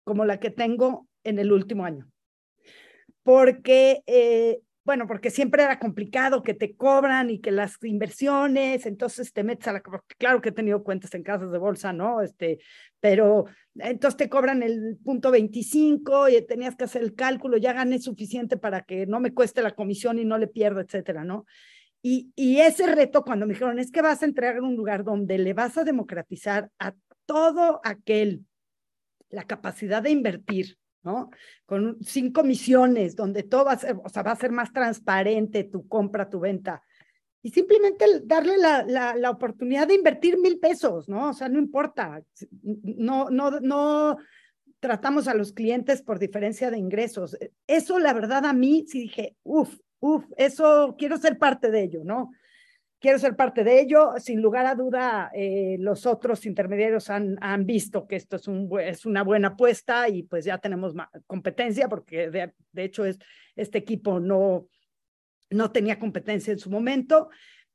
como 0.03 0.25
la 0.25 0.39
que 0.39 0.49
tengo 0.49 1.07
en 1.23 1.39
el 1.39 1.51
último 1.51 1.85
año. 1.85 2.09
Porque 3.23 4.01
eh, 4.07 4.61
bueno, 4.83 5.07
porque 5.07 5.29
siempre 5.29 5.63
era 5.63 5.77
complicado 5.77 6.41
que 6.41 6.53
te 6.53 6.75
cobran 6.75 7.29
y 7.29 7.39
que 7.39 7.51
las 7.51 7.77
inversiones, 7.83 8.85
entonces 8.85 9.31
te 9.31 9.43
metes 9.43 9.67
a 9.67 9.73
la, 9.73 9.83
claro 10.17 10.41
que 10.41 10.49
he 10.49 10.53
tenido 10.53 10.83
cuentas 10.83 11.13
en 11.13 11.23
casas 11.23 11.51
de 11.51 11.57
bolsa, 11.59 11.93
¿no? 11.93 12.21
Este, 12.21 12.59
pero 12.99 13.45
entonces 13.75 14.17
te 14.17 14.29
cobran 14.29 14.63
el 14.63 14.97
punto 15.03 15.29
25 15.29 16.29
y 16.29 16.41
tenías 16.45 16.75
que 16.75 16.85
hacer 16.85 17.03
el 17.03 17.13
cálculo, 17.13 17.57
ya 17.57 17.73
gané 17.73 17.99
suficiente 17.99 18.57
para 18.57 18.81
que 18.81 19.05
no 19.05 19.19
me 19.19 19.33
cueste 19.33 19.61
la 19.61 19.71
comisión 19.71 20.17
y 20.17 20.25
no 20.25 20.37
le 20.37 20.47
pierda, 20.47 20.81
etcétera, 20.81 21.23
¿no? 21.23 21.45
Y, 22.01 22.31
y 22.35 22.59
ese 22.59 22.87
reto 22.87 23.23
cuando 23.23 23.45
me 23.45 23.53
dijeron, 23.53 23.77
es 23.77 23.91
que 23.91 24.01
vas 24.01 24.23
a 24.23 24.25
entregar 24.25 24.61
un 24.61 24.75
lugar 24.75 25.03
donde 25.03 25.37
le 25.37 25.53
vas 25.53 25.77
a 25.77 25.83
democratizar 25.83 26.71
a 26.79 26.95
todo 27.27 27.79
aquel 27.83 28.45
la 29.29 29.43
capacidad 29.43 30.01
de 30.01 30.09
invertir, 30.09 30.77
¿no? 31.03 31.29
Con 31.65 31.97
sin 32.03 32.31
comisiones, 32.31 33.15
donde 33.15 33.43
todo 33.43 33.65
va 33.65 33.73
a 33.73 33.77
ser, 33.77 33.97
o 34.03 34.09
sea, 34.09 34.23
va 34.23 34.31
a 34.31 34.35
ser 34.35 34.51
más 34.51 34.71
transparente 34.71 35.63
tu 35.63 35.87
compra, 35.87 36.29
tu 36.29 36.39
venta. 36.39 36.83
Y 37.43 37.49
simplemente 37.49 38.05
darle 38.23 38.57
la, 38.57 38.83
la, 38.83 39.15
la 39.15 39.29
oportunidad 39.31 39.87
de 39.87 39.95
invertir 39.95 40.37
mil 40.37 40.59
pesos, 40.59 41.09
¿no? 41.09 41.29
O 41.29 41.33
sea, 41.33 41.49
no 41.49 41.59
importa. 41.59 42.23
No, 42.61 43.29
no, 43.29 43.59
no 43.59 44.17
tratamos 44.79 45.27
a 45.27 45.33
los 45.33 45.51
clientes 45.51 46.01
por 46.03 46.19
diferencia 46.19 46.69
de 46.69 46.77
ingresos. 46.77 47.37
Eso, 47.65 47.97
la 47.99 48.13
verdad, 48.13 48.45
a 48.45 48.53
mí 48.53 48.85
sí 48.87 49.01
dije, 49.01 49.37
uff, 49.43 49.75
Uf, 50.01 50.25
eso 50.35 50.95
quiero 50.97 51.17
ser 51.17 51.37
parte 51.37 51.69
de 51.69 51.83
ello, 51.83 52.01
¿no? 52.03 52.31
Quiero 53.01 53.17
ser 53.17 53.35
parte 53.35 53.63
de 53.63 53.81
ello. 53.81 54.13
Sin 54.17 54.41
lugar 54.41 54.67
a 54.67 54.75
duda, 54.75 55.31
eh, 55.33 55.75
los 55.79 56.05
otros 56.05 56.45
intermediarios 56.45 57.09
han, 57.09 57.37
han 57.41 57.65
visto 57.65 58.07
que 58.07 58.15
esto 58.15 58.35
es, 58.35 58.47
un, 58.47 58.69
es 58.79 59.05
una 59.05 59.23
buena 59.23 59.49
apuesta 59.49 60.07
y 60.07 60.23
pues 60.23 60.45
ya 60.45 60.59
tenemos 60.59 60.93
competencia 61.25 61.89
porque 61.89 62.29
de, 62.29 62.53
de 62.71 62.83
hecho 62.83 63.03
es, 63.03 63.17
este 63.55 63.79
equipo 63.79 64.19
no, 64.19 64.67
no 65.49 65.71
tenía 65.71 65.97
competencia 65.97 66.53
en 66.53 66.59
su 66.59 66.69
momento 66.69 67.29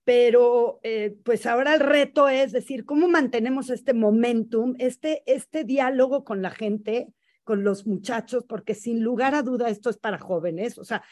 pero 0.06 0.78
eh, 0.85 1.16
pues 1.25 1.47
ahora 1.47 1.75
el 1.75 1.80
reto 1.80 2.28
es 2.28 2.52
decir, 2.52 2.85
¿cómo 2.85 3.09
mantenemos 3.09 3.71
este 3.71 3.92
momentum, 3.92 4.76
este, 4.78 5.25
este 5.26 5.64
diálogo 5.64 6.23
con 6.23 6.42
la 6.42 6.50
gente, 6.52 7.09
con 7.42 7.64
los 7.64 7.88
muchachos? 7.88 8.45
Porque 8.49 8.76
sin 8.76 9.02
lugar 9.02 9.35
a 9.35 9.42
duda 9.42 9.68
esto 9.68 9.90
es 9.90 9.99
para 9.99 10.21
jóvenes, 10.21 10.78
o 10.78 10.85
sea, 10.85 11.02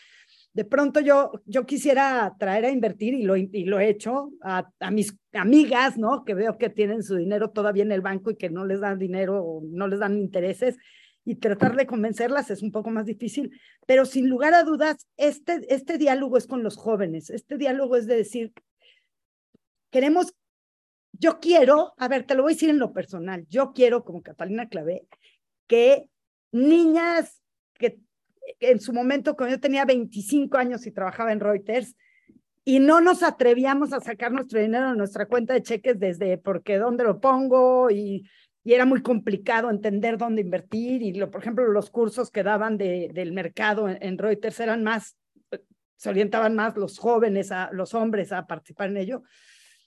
de 0.54 0.64
pronto 0.64 1.00
yo, 1.00 1.32
yo 1.46 1.66
quisiera 1.66 2.34
traer 2.38 2.64
a 2.64 2.70
invertir 2.70 3.12
y 3.14 3.24
lo, 3.24 3.36
y 3.36 3.64
lo 3.64 3.80
he 3.80 3.88
hecho 3.88 4.30
a, 4.40 4.70
a, 4.78 4.90
mis 4.90 5.16
amigas, 5.32 5.98
¿no? 5.98 6.24
Que 6.24 6.34
veo 6.34 6.56
que 6.58 6.70
tienen 6.70 7.02
su 7.02 7.16
dinero 7.16 7.50
todavía 7.50 7.82
en 7.82 7.92
el 7.92 8.00
banco 8.00 8.30
y 8.30 8.36
que 8.36 8.50
no 8.50 8.64
les 8.64 8.80
dan 8.80 8.98
dinero 8.98 9.44
o 9.44 9.62
no 9.64 9.88
les 9.88 9.98
dan 9.98 10.16
intereses 10.16 10.76
y 11.24 11.36
tratar 11.36 11.74
de 11.74 11.86
convencerlas 11.86 12.50
es 12.50 12.62
un 12.62 12.70
poco 12.70 12.90
más 12.90 13.06
difícil, 13.06 13.58
pero 13.86 14.04
sin 14.04 14.28
lugar 14.28 14.54
a 14.54 14.62
dudas, 14.62 15.08
este, 15.16 15.66
este 15.74 15.98
diálogo 15.98 16.36
es 16.36 16.46
con 16.46 16.62
los 16.62 16.76
jóvenes, 16.76 17.30
este 17.30 17.56
diálogo 17.56 17.96
es 17.96 18.06
de 18.06 18.16
decir, 18.16 18.52
queremos, 19.90 20.34
yo 21.12 21.40
quiero, 21.40 21.94
a 21.96 22.08
ver, 22.08 22.26
te 22.26 22.34
lo 22.34 22.42
voy 22.42 22.52
a 22.52 22.54
decir 22.54 22.70
en 22.70 22.78
lo 22.78 22.92
personal, 22.92 23.46
yo 23.48 23.72
quiero, 23.72 24.04
como 24.04 24.22
Catalina 24.22 24.68
Clavé, 24.68 25.06
que 25.66 26.06
niñas 26.52 27.42
en 28.60 28.80
su 28.80 28.92
momento, 28.92 29.36
cuando 29.36 29.56
yo 29.56 29.60
tenía 29.60 29.84
25 29.84 30.56
años 30.56 30.86
y 30.86 30.90
trabajaba 30.90 31.32
en 31.32 31.40
Reuters, 31.40 31.96
y 32.64 32.78
no 32.78 33.00
nos 33.00 33.22
atrevíamos 33.22 33.92
a 33.92 34.00
sacar 34.00 34.32
nuestro 34.32 34.60
dinero 34.60 34.90
en 34.90 34.98
nuestra 34.98 35.26
cuenta 35.26 35.52
de 35.52 35.62
cheques 35.62 35.98
desde 35.98 36.38
porque 36.38 36.78
dónde 36.78 37.04
lo 37.04 37.20
pongo 37.20 37.90
y, 37.90 38.26
y 38.62 38.72
era 38.72 38.86
muy 38.86 39.02
complicado 39.02 39.68
entender 39.68 40.16
dónde 40.16 40.40
invertir 40.40 41.02
y 41.02 41.12
lo, 41.12 41.30
por 41.30 41.42
ejemplo 41.42 41.66
los 41.68 41.90
cursos 41.90 42.30
que 42.30 42.42
daban 42.42 42.78
de, 42.78 43.10
del 43.12 43.32
mercado 43.32 43.86
en, 43.86 43.98
en, 44.00 44.16
Reuters 44.16 44.60
eran 44.60 44.82
más 44.82 45.18
se 45.96 46.10
orientaban 46.10 46.54
más 46.54 46.76
los 46.76 46.98
jóvenes 46.98 47.52
a 47.52 47.70
los 47.72 47.94
hombres 47.94 48.32
a 48.32 48.46
participar 48.46 48.90
en 48.90 48.98
ello. 48.98 49.22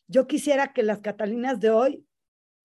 Yo 0.08 0.26
quisiera 0.26 0.74
que 0.74 0.84
las 0.84 1.00
catalinas 1.00 1.60
de 1.60 1.70
hoy 1.70 2.06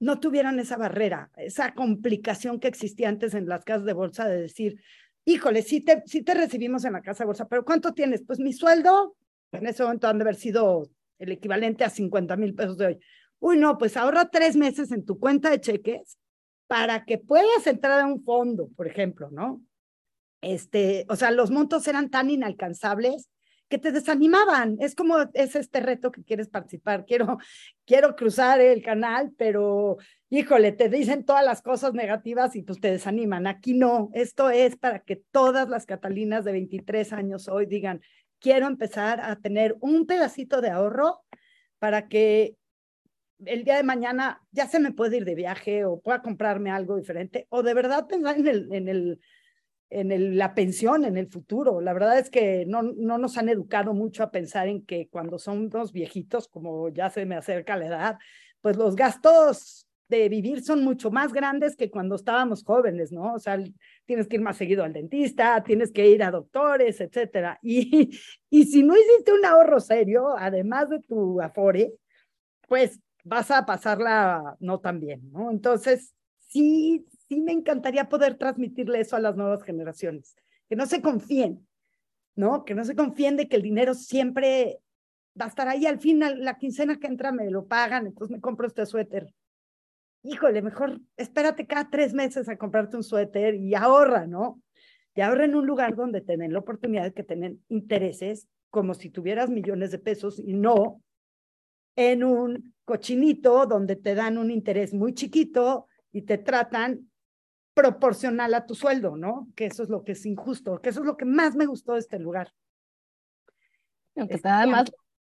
no 0.00 0.20
tuvieran 0.20 0.58
esa 0.58 0.76
barrera, 0.76 1.30
esa 1.36 1.74
complicación 1.74 2.60
que 2.60 2.68
existía 2.68 3.08
antes 3.08 3.34
en 3.34 3.48
las 3.48 3.64
casas 3.64 3.84
de 3.84 3.92
bolsa 3.92 4.26
de 4.26 4.40
decir, 4.40 4.80
híjole, 5.24 5.62
sí 5.62 5.80
te, 5.80 6.02
sí 6.06 6.22
te 6.22 6.34
recibimos 6.34 6.84
en 6.84 6.94
la 6.94 7.02
casa 7.02 7.24
de 7.24 7.26
bolsa, 7.26 7.48
pero 7.48 7.64
¿cuánto 7.64 7.92
tienes? 7.92 8.22
Pues 8.26 8.38
mi 8.38 8.52
sueldo, 8.52 9.16
en 9.52 9.66
ese 9.66 9.82
momento 9.82 10.08
han 10.08 10.18
de 10.18 10.22
haber 10.22 10.36
sido 10.36 10.90
el 11.18 11.32
equivalente 11.32 11.84
a 11.84 11.90
50 11.90 12.36
mil 12.36 12.54
pesos 12.54 12.76
de 12.76 12.86
hoy. 12.86 12.98
Uy, 13.38 13.58
no, 13.58 13.78
pues 13.78 13.96
ahorra 13.96 14.30
tres 14.30 14.56
meses 14.56 14.92
en 14.92 15.04
tu 15.04 15.18
cuenta 15.18 15.50
de 15.50 15.60
cheques 15.60 16.18
para 16.66 17.04
que 17.04 17.18
puedas 17.18 17.66
entrar 17.66 18.00
a 18.00 18.06
un 18.06 18.24
fondo, 18.24 18.68
por 18.76 18.86
ejemplo, 18.86 19.30
¿no? 19.30 19.60
Este, 20.40 21.06
o 21.08 21.16
sea, 21.16 21.30
los 21.30 21.50
montos 21.50 21.86
eran 21.86 22.10
tan 22.10 22.30
inalcanzables 22.30 23.28
que 23.72 23.78
te 23.78 23.90
desanimaban. 23.90 24.76
Es 24.80 24.94
como 24.94 25.16
es 25.32 25.56
este 25.56 25.80
reto 25.80 26.12
que 26.12 26.22
quieres 26.22 26.50
participar. 26.50 27.06
Quiero, 27.06 27.38
quiero 27.86 28.14
cruzar 28.16 28.60
el 28.60 28.82
canal, 28.82 29.32
pero 29.38 29.96
híjole, 30.28 30.72
te 30.72 30.90
dicen 30.90 31.24
todas 31.24 31.42
las 31.42 31.62
cosas 31.62 31.94
negativas 31.94 32.54
y 32.54 32.64
pues 32.64 32.80
te 32.80 32.90
desaniman. 32.90 33.46
Aquí 33.46 33.72
no, 33.72 34.10
esto 34.12 34.50
es 34.50 34.76
para 34.76 34.98
que 34.98 35.16
todas 35.30 35.70
las 35.70 35.86
catalinas 35.86 36.44
de 36.44 36.52
23 36.52 37.14
años 37.14 37.48
hoy 37.48 37.64
digan, 37.64 38.02
quiero 38.40 38.66
empezar 38.66 39.22
a 39.22 39.36
tener 39.36 39.74
un 39.80 40.04
pedacito 40.04 40.60
de 40.60 40.68
ahorro 40.68 41.22
para 41.78 42.08
que 42.08 42.58
el 43.46 43.64
día 43.64 43.76
de 43.76 43.84
mañana 43.84 44.42
ya 44.50 44.68
se 44.68 44.80
me 44.80 44.92
puede 44.92 45.16
ir 45.16 45.24
de 45.24 45.34
viaje 45.34 45.86
o 45.86 45.98
pueda 45.98 46.20
comprarme 46.20 46.70
algo 46.70 46.96
diferente 46.96 47.46
o 47.48 47.62
de 47.62 47.72
verdad 47.72 48.06
pensar 48.06 48.36
en 48.36 48.48
el, 48.48 48.68
en 48.70 48.88
el 48.88 49.20
en 49.92 50.12
el, 50.12 50.36
la 50.36 50.54
pensión 50.54 51.04
en 51.04 51.16
el 51.16 51.28
futuro. 51.28 51.80
La 51.80 51.92
verdad 51.92 52.18
es 52.18 52.30
que 52.30 52.64
no, 52.66 52.82
no 52.82 53.18
nos 53.18 53.36
han 53.38 53.48
educado 53.48 53.94
mucho 53.94 54.22
a 54.22 54.30
pensar 54.30 54.68
en 54.68 54.84
que 54.84 55.08
cuando 55.08 55.38
somos 55.38 55.92
viejitos, 55.92 56.48
como 56.48 56.88
ya 56.88 57.10
se 57.10 57.26
me 57.26 57.36
acerca 57.36 57.76
la 57.76 57.86
edad, 57.86 58.18
pues 58.60 58.76
los 58.76 58.96
gastos 58.96 59.86
de 60.08 60.28
vivir 60.28 60.62
son 60.62 60.84
mucho 60.84 61.10
más 61.10 61.32
grandes 61.32 61.74
que 61.74 61.90
cuando 61.90 62.16
estábamos 62.16 62.64
jóvenes, 62.64 63.12
¿no? 63.12 63.34
O 63.34 63.38
sea, 63.38 63.58
tienes 64.04 64.28
que 64.28 64.36
ir 64.36 64.42
más 64.42 64.56
seguido 64.56 64.84
al 64.84 64.92
dentista, 64.92 65.62
tienes 65.62 65.90
que 65.90 66.06
ir 66.08 66.22
a 66.22 66.30
doctores, 66.30 67.00
etcétera. 67.00 67.58
Y, 67.62 68.18
y 68.50 68.64
si 68.64 68.82
no 68.82 68.94
hiciste 68.94 69.32
un 69.32 69.44
ahorro 69.44 69.80
serio, 69.80 70.36
además 70.36 70.90
de 70.90 71.00
tu 71.00 71.40
afore, 71.40 71.94
pues 72.68 73.00
vas 73.24 73.50
a 73.50 73.64
pasarla 73.64 74.56
no 74.60 74.80
tan 74.80 75.00
bien, 75.00 75.30
¿no? 75.32 75.50
Entonces, 75.50 76.14
sí, 76.48 77.06
sí 77.32 77.40
me 77.40 77.52
encantaría 77.52 78.08
poder 78.08 78.34
transmitirle 78.36 79.00
eso 79.00 79.16
a 79.16 79.20
las 79.20 79.36
nuevas 79.36 79.62
generaciones, 79.62 80.36
que 80.68 80.76
no 80.76 80.86
se 80.86 81.00
confíen, 81.00 81.66
¿no? 82.36 82.64
Que 82.64 82.74
no 82.74 82.84
se 82.84 82.94
confíen 82.94 83.36
de 83.36 83.48
que 83.48 83.56
el 83.56 83.62
dinero 83.62 83.94
siempre 83.94 84.80
va 85.40 85.46
a 85.46 85.48
estar 85.48 85.66
ahí 85.66 85.86
al 85.86 85.98
final, 85.98 86.44
la 86.44 86.58
quincena 86.58 86.98
que 86.98 87.06
entra 87.06 87.32
me 87.32 87.50
lo 87.50 87.66
pagan, 87.66 88.06
entonces 88.06 88.36
me 88.36 88.40
compro 88.40 88.66
este 88.66 88.84
suéter. 88.84 89.32
Híjole, 90.22 90.60
mejor 90.60 91.00
espérate 91.16 91.66
cada 91.66 91.88
tres 91.88 92.12
meses 92.12 92.48
a 92.48 92.58
comprarte 92.58 92.96
un 92.96 93.02
suéter 93.02 93.54
y 93.54 93.74
ahorra, 93.74 94.26
¿no? 94.26 94.60
Y 95.14 95.22
ahorra 95.22 95.46
en 95.46 95.54
un 95.54 95.66
lugar 95.66 95.96
donde 95.96 96.20
tienen 96.20 96.52
la 96.52 96.58
oportunidad 96.58 97.04
de 97.04 97.12
que 97.14 97.24
tienen 97.24 97.64
intereses 97.68 98.46
como 98.70 98.92
si 98.92 99.08
tuvieras 99.08 99.48
millones 99.48 99.90
de 99.90 99.98
pesos 99.98 100.38
y 100.38 100.52
no 100.52 101.02
en 101.96 102.24
un 102.24 102.74
cochinito 102.84 103.66
donde 103.66 103.96
te 103.96 104.14
dan 104.14 104.36
un 104.36 104.50
interés 104.50 104.92
muy 104.92 105.14
chiquito 105.14 105.88
y 106.12 106.22
te 106.22 106.38
tratan 106.38 107.10
proporcional 107.74 108.54
a 108.54 108.66
tu 108.66 108.74
sueldo, 108.74 109.16
¿no? 109.16 109.48
Que 109.56 109.66
eso 109.66 109.82
es 109.82 109.88
lo 109.88 110.04
que 110.04 110.12
es 110.12 110.26
injusto, 110.26 110.80
que 110.80 110.90
eso 110.90 111.00
es 111.00 111.06
lo 111.06 111.16
que 111.16 111.24
más 111.24 111.54
me 111.54 111.66
gustó 111.66 111.94
de 111.94 112.00
este 112.00 112.18
lugar. 112.18 112.52
Aunque 114.16 114.34
está 114.34 114.58
además 114.58 114.92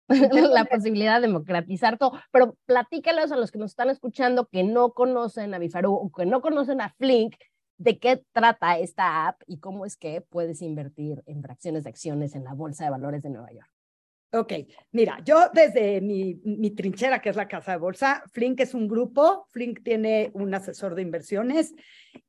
la 0.08 0.64
posibilidad 0.64 1.20
de 1.20 1.26
democratizar 1.26 1.98
todo, 1.98 2.12
pero 2.30 2.56
platícalos 2.64 3.32
a 3.32 3.36
los 3.36 3.50
que 3.50 3.58
nos 3.58 3.72
están 3.72 3.90
escuchando 3.90 4.46
que 4.46 4.62
no 4.62 4.92
conocen 4.92 5.52
a 5.52 5.58
Bifaru 5.58 5.92
o 5.92 6.10
que 6.10 6.26
no 6.26 6.40
conocen 6.40 6.80
a 6.80 6.90
Flink, 6.90 7.34
de 7.76 7.98
qué 7.98 8.24
trata 8.32 8.78
esta 8.78 9.28
app 9.28 9.40
y 9.46 9.58
cómo 9.58 9.86
es 9.86 9.96
que 9.96 10.20
puedes 10.20 10.62
invertir 10.62 11.22
en 11.26 11.42
fracciones 11.42 11.84
de 11.84 11.90
acciones 11.90 12.34
en 12.34 12.44
la 12.44 12.54
Bolsa 12.54 12.84
de 12.84 12.90
Valores 12.90 13.22
de 13.22 13.30
Nueva 13.30 13.52
York. 13.52 13.70
Ok, 14.30 14.52
mira, 14.92 15.22
yo 15.24 15.48
desde 15.54 16.02
mi, 16.02 16.38
mi, 16.44 16.70
trinchera, 16.72 17.22
que 17.22 17.30
es 17.30 17.36
la 17.36 17.48
casa 17.48 17.72
de 17.72 17.78
bolsa, 17.78 18.22
Flink 18.30 18.60
es 18.60 18.74
un 18.74 18.86
grupo, 18.86 19.46
Flink 19.52 19.82
tiene 19.82 20.30
un 20.34 20.52
asesor 20.54 20.94
de 20.94 21.00
inversiones 21.00 21.74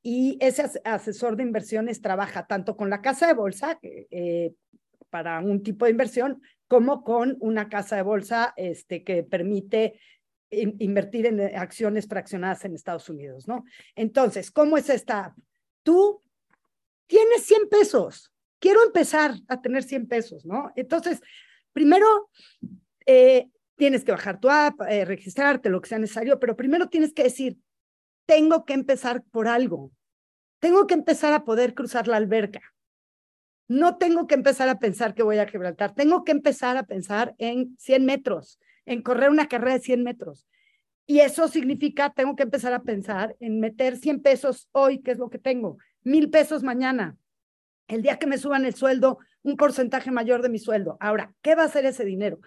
y 0.02 0.38
ese 0.40 0.80
asesor 0.86 1.36
de 1.36 1.44
inversiones 1.44 2.02
trabaja 2.02 2.48
tanto 2.48 2.78
con 2.78 2.90
la 2.90 3.02
casa 3.02 3.28
de 3.28 3.34
bolsa 3.34 3.80
eh, 3.82 4.54
para 5.10 5.42
un 5.42 5.62
tipo 5.62 5.84
de 5.84 5.92
inversión 5.92 6.42
como 6.70 7.04
con 7.04 7.36
una 7.42 7.68
casa 7.68 7.98
de 7.98 8.04
bolsa 8.04 8.54
este, 8.56 9.04
que 9.04 9.24
permite 9.24 10.00
in, 10.52 10.78
invertir 10.80 11.26
en 11.26 11.42
acciones 11.42 12.08
fraccionadas 12.08 12.64
en 12.64 12.76
Estados 12.76 13.10
Unidos, 13.10 13.46
¿no? 13.46 13.66
Entonces, 13.96 14.52
¿cómo 14.52 14.78
es 14.78 14.90
esta? 14.90 15.36
Tú 15.84 16.24
tienes 17.08 17.44
100 17.44 17.68
pesos, 17.70 18.32
quiero 18.58 18.86
empezar 18.86 19.34
a 19.50 19.62
tener 19.62 19.84
100 19.84 20.08
pesos, 20.08 20.46
¿no? 20.46 20.72
Entonces, 20.78 21.22
primero, 21.74 22.30
eh, 23.06 23.50
tienes 23.76 24.04
que 24.04 24.12
bajar 24.12 24.40
tu 24.40 24.50
app, 24.50 24.82
eh, 24.90 25.06
registrarte, 25.06 25.70
lo 25.70 25.82
que 25.82 25.90
sea 25.90 26.00
necesario, 26.00 26.40
pero 26.40 26.56
primero 26.56 26.90
tienes 26.90 27.14
que 27.14 27.24
decir, 27.24 27.58
tengo 28.26 28.66
que 28.66 28.74
empezar 28.74 29.24
por 29.32 29.48
algo. 29.48 29.92
Tengo 30.60 30.86
que 30.86 30.94
empezar 30.94 31.34
a 31.34 31.46
poder 31.46 31.74
cruzar 31.74 32.08
la 32.08 32.18
alberca. 32.18 32.62
No 33.68 33.98
tengo 33.98 34.28
que 34.28 34.36
empezar 34.36 34.68
a 34.68 34.80
pensar 34.80 35.14
que 35.14 35.24
voy 35.24 35.38
a 35.38 35.48
Gibraltar. 35.48 35.96
Tengo 35.96 36.24
que 36.24 36.32
empezar 36.32 36.76
a 36.76 36.84
pensar 36.84 37.36
en 37.38 37.76
100 37.78 38.06
metros, 38.06 38.60
en 38.86 39.02
correr 39.02 39.30
una 39.30 39.48
carrera 39.48 39.74
de 39.74 39.80
100 39.80 40.04
metros. 40.04 40.48
Y 41.06 41.22
eso 41.22 41.48
significa, 41.48 42.12
tengo 42.14 42.36
que 42.36 42.44
empezar 42.44 42.74
a 42.74 42.84
pensar 42.84 43.36
en 43.40 43.60
meter 43.60 43.98
100 43.98 44.22
pesos 44.22 44.70
hoy, 44.72 45.02
que 45.02 45.12
es 45.12 45.18
lo 45.18 45.30
que 45.30 45.40
tengo, 45.40 45.78
mil 46.04 46.30
pesos 46.30 46.64
mañana. 46.64 47.18
El 47.90 48.04
día 48.04 48.20
que 48.20 48.28
me 48.28 48.38
suban 48.38 48.66
el 48.66 48.76
sueldo, 48.76 49.18
un 49.42 49.58
porcentaje 49.58 50.12
mayor 50.12 50.44
de 50.44 50.50
mi 50.50 50.60
sueldo. 50.60 50.96
Ahora, 51.00 51.34
¿qué 51.42 51.56
va 51.56 51.64
a 51.64 51.66
hacer 51.66 51.86
ese 51.86 52.06
dinero? 52.06 52.40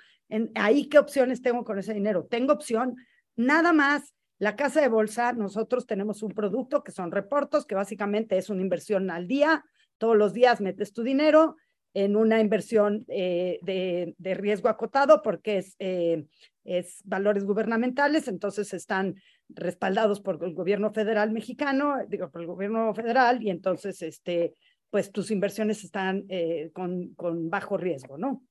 Ahí, 0.54 0.88
¿qué 0.88 0.98
opciones 0.98 1.42
tengo 1.42 1.64
con 1.64 1.78
ese 1.78 1.92
dinero? 1.92 2.26
Tengo 2.30 2.52
opción, 2.52 2.96
nada 3.36 3.72
más, 3.72 4.14
la 4.38 4.54
casa 4.54 4.80
de 4.80 4.88
bolsa, 4.88 5.32
nosotros 5.32 5.86
tenemos 5.86 6.22
un 6.22 6.32
producto 6.32 6.84
que 6.84 6.92
son 6.92 7.10
reportos, 7.10 7.66
que 7.66 7.74
básicamente 7.74 8.38
es 8.38 8.50
una 8.50 8.62
inversión 8.62 9.10
al 9.10 9.26
día. 9.26 9.64
Todos 9.98 10.16
los 10.16 10.32
días 10.32 10.60
metes 10.60 10.92
tu 10.92 11.02
dinero 11.02 11.56
en 11.92 12.16
una 12.16 12.40
inversión 12.40 13.04
eh, 13.08 13.58
de, 13.62 14.14
de, 14.18 14.34
riesgo 14.34 14.68
acotado 14.68 15.22
porque 15.22 15.58
es, 15.58 15.76
eh, 15.78 16.24
es 16.64 17.02
valores 17.04 17.44
gubernamentales, 17.44 18.28
entonces 18.28 18.72
están 18.72 19.16
respaldados 19.48 20.20
por 20.20 20.42
el 20.42 20.54
gobierno 20.54 20.92
federal 20.92 21.32
mexicano, 21.32 21.96
digo, 22.08 22.30
por 22.30 22.40
el 22.40 22.46
gobierno 22.46 22.94
federal, 22.94 23.42
y 23.42 23.50
entonces 23.50 24.00
este, 24.02 24.54
pues 24.92 25.10
tus 25.10 25.30
inversiones 25.30 25.84
están 25.84 26.26
eh, 26.28 26.70
con, 26.74 27.14
con 27.14 27.48
bajo 27.48 27.78
riesgo, 27.78 28.18
¿no? 28.18 28.44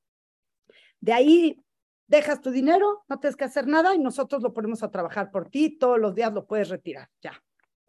De 1.00 1.13
ahí 1.13 1.63
dejas 2.07 2.41
tu 2.41 2.50
dinero, 2.50 3.03
no 3.07 3.19
tienes 3.19 3.36
que 3.36 3.43
hacer 3.43 3.67
nada 3.67 3.93
y 3.93 4.00
nosotros 4.00 4.41
lo 4.41 4.51
ponemos 4.51 4.81
a 4.81 4.89
trabajar 4.89 5.29
por 5.29 5.51
ti, 5.51 5.77
todos 5.77 6.00
los 6.00 6.15
días 6.15 6.33
lo 6.33 6.48
puedes 6.48 6.69
retirar, 6.69 7.10
ya, 7.21 7.33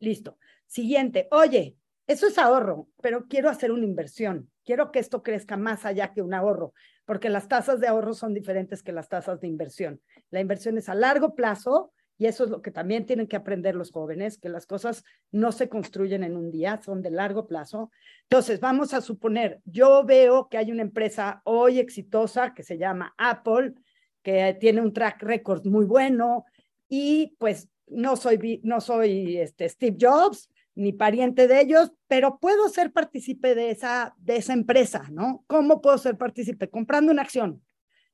listo. 0.00 0.36
Siguiente, 0.66 1.28
oye, 1.30 1.78
eso 2.06 2.26
es 2.26 2.36
ahorro, 2.36 2.88
pero 3.00 3.26
quiero 3.26 3.48
hacer 3.48 3.72
una 3.72 3.86
inversión, 3.86 4.50
quiero 4.66 4.92
que 4.92 4.98
esto 4.98 5.22
crezca 5.22 5.56
más 5.56 5.86
allá 5.86 6.12
que 6.12 6.20
un 6.20 6.34
ahorro, 6.34 6.74
porque 7.06 7.30
las 7.30 7.48
tasas 7.48 7.80
de 7.80 7.88
ahorro 7.88 8.12
son 8.12 8.34
diferentes 8.34 8.82
que 8.82 8.92
las 8.92 9.08
tasas 9.08 9.40
de 9.40 9.48
inversión. 9.48 10.02
La 10.30 10.40
inversión 10.40 10.76
es 10.76 10.90
a 10.90 10.94
largo 10.94 11.34
plazo 11.34 11.94
y 12.18 12.26
eso 12.26 12.44
es 12.44 12.50
lo 12.50 12.62
que 12.62 12.70
también 12.70 13.06
tienen 13.06 13.26
que 13.26 13.36
aprender 13.36 13.74
los 13.74 13.90
jóvenes, 13.90 14.38
que 14.38 14.48
las 14.48 14.66
cosas 14.66 15.04
no 15.30 15.50
se 15.52 15.68
construyen 15.68 16.22
en 16.22 16.36
un 16.36 16.50
día, 16.50 16.80
son 16.82 17.02
de 17.02 17.10
largo 17.10 17.46
plazo. 17.46 17.90
Entonces, 18.24 18.60
vamos 18.60 18.94
a 18.94 19.00
suponer, 19.00 19.60
yo 19.64 20.04
veo 20.04 20.48
que 20.48 20.58
hay 20.58 20.70
una 20.70 20.82
empresa 20.82 21.42
hoy 21.44 21.78
exitosa 21.78 22.54
que 22.54 22.62
se 22.62 22.78
llama 22.78 23.14
Apple, 23.18 23.74
que 24.22 24.56
tiene 24.60 24.80
un 24.80 24.92
track 24.92 25.22
record 25.22 25.66
muy 25.66 25.84
bueno 25.84 26.44
y 26.88 27.34
pues 27.38 27.68
no 27.88 28.16
soy, 28.16 28.60
no 28.62 28.80
soy 28.80 29.38
este, 29.38 29.68
Steve 29.68 29.96
Jobs 30.00 30.48
ni 30.74 30.92
pariente 30.92 31.48
de 31.48 31.60
ellos, 31.60 31.92
pero 32.06 32.38
puedo 32.38 32.68
ser 32.68 32.92
partícipe 32.92 33.54
de 33.54 33.70
esa, 33.70 34.14
de 34.18 34.36
esa 34.36 34.52
empresa, 34.54 35.06
¿no? 35.10 35.44
¿Cómo 35.46 35.80
puedo 35.82 35.98
ser 35.98 36.16
partícipe? 36.16 36.70
Comprando 36.70 37.12
una 37.12 37.22
acción 37.22 37.62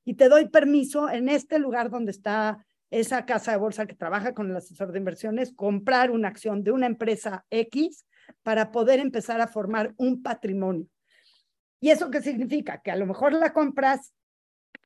y 0.04 0.14
te 0.14 0.28
doy 0.28 0.48
permiso 0.48 1.10
en 1.10 1.28
este 1.28 1.58
lugar 1.58 1.90
donde 1.90 2.10
está 2.10 2.66
esa 2.90 3.26
casa 3.26 3.52
de 3.52 3.58
bolsa 3.58 3.86
que 3.86 3.94
trabaja 3.94 4.34
con 4.34 4.50
el 4.50 4.56
asesor 4.56 4.92
de 4.92 4.98
inversiones, 4.98 5.52
comprar 5.54 6.10
una 6.10 6.28
acción 6.28 6.62
de 6.62 6.72
una 6.72 6.86
empresa 6.86 7.44
X 7.50 8.06
para 8.42 8.70
poder 8.70 9.00
empezar 9.00 9.40
a 9.40 9.48
formar 9.48 9.94
un 9.96 10.22
patrimonio. 10.22 10.86
¿Y 11.80 11.90
eso 11.90 12.10
qué 12.10 12.20
significa? 12.20 12.80
Que 12.82 12.90
a 12.90 12.96
lo 12.96 13.06
mejor 13.06 13.32
la 13.32 13.52
compras 13.52 14.12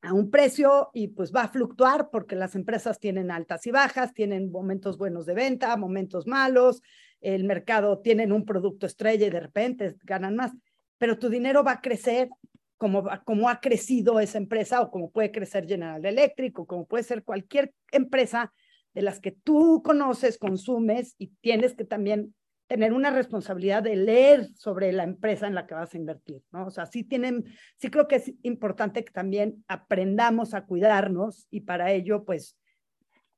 a 0.01 0.13
un 0.13 0.29
precio 0.29 0.89
y 0.93 1.07
pues 1.07 1.31
va 1.33 1.43
a 1.43 1.47
fluctuar 1.47 2.09
porque 2.11 2.35
las 2.35 2.55
empresas 2.55 2.99
tienen 2.99 3.31
altas 3.31 3.65
y 3.65 3.71
bajas, 3.71 4.13
tienen 4.13 4.51
momentos 4.51 4.97
buenos 4.97 5.25
de 5.25 5.33
venta, 5.33 5.75
momentos 5.77 6.27
malos, 6.27 6.81
el 7.21 7.45
mercado 7.45 7.99
tienen 7.99 8.33
un 8.33 8.45
producto 8.45 8.85
estrella 8.85 9.27
y 9.27 9.29
de 9.29 9.39
repente 9.39 9.95
ganan 10.03 10.35
más, 10.35 10.51
pero 10.97 11.17
tu 11.17 11.29
dinero 11.29 11.63
va 11.63 11.73
a 11.73 11.81
crecer 11.81 12.29
como, 12.77 13.03
como 13.25 13.49
ha 13.49 13.59
crecido 13.59 14.19
esa 14.19 14.37
empresa 14.37 14.81
o 14.81 14.91
como 14.91 15.11
puede 15.11 15.31
crecer 15.31 15.67
General 15.67 16.03
Electric 16.05 16.59
o 16.59 16.65
como 16.65 16.85
puede 16.85 17.03
ser 17.03 17.23
cualquier 17.23 17.73
empresa 17.91 18.53
de 18.93 19.01
las 19.01 19.19
que 19.19 19.31
tú 19.31 19.81
conoces, 19.83 20.37
consumes 20.37 21.15
y 21.17 21.27
tienes 21.41 21.75
que 21.75 21.85
también 21.85 22.33
tener 22.67 22.93
una 22.93 23.11
responsabilidad 23.11 23.83
de 23.83 23.95
leer 23.95 24.47
sobre 24.55 24.91
la 24.91 25.03
empresa 25.03 25.47
en 25.47 25.55
la 25.55 25.67
que 25.67 25.75
vas 25.75 25.93
a 25.93 25.97
invertir, 25.97 26.41
¿no? 26.51 26.67
O 26.67 26.71
sea, 26.71 26.85
sí 26.85 27.03
tienen, 27.03 27.45
sí 27.77 27.89
creo 27.89 28.07
que 28.07 28.15
es 28.15 28.33
importante 28.41 29.03
que 29.03 29.11
también 29.11 29.63
aprendamos 29.67 30.53
a 30.53 30.65
cuidarnos 30.65 31.47
y 31.49 31.61
para 31.61 31.91
ello, 31.91 32.23
pues, 32.23 32.57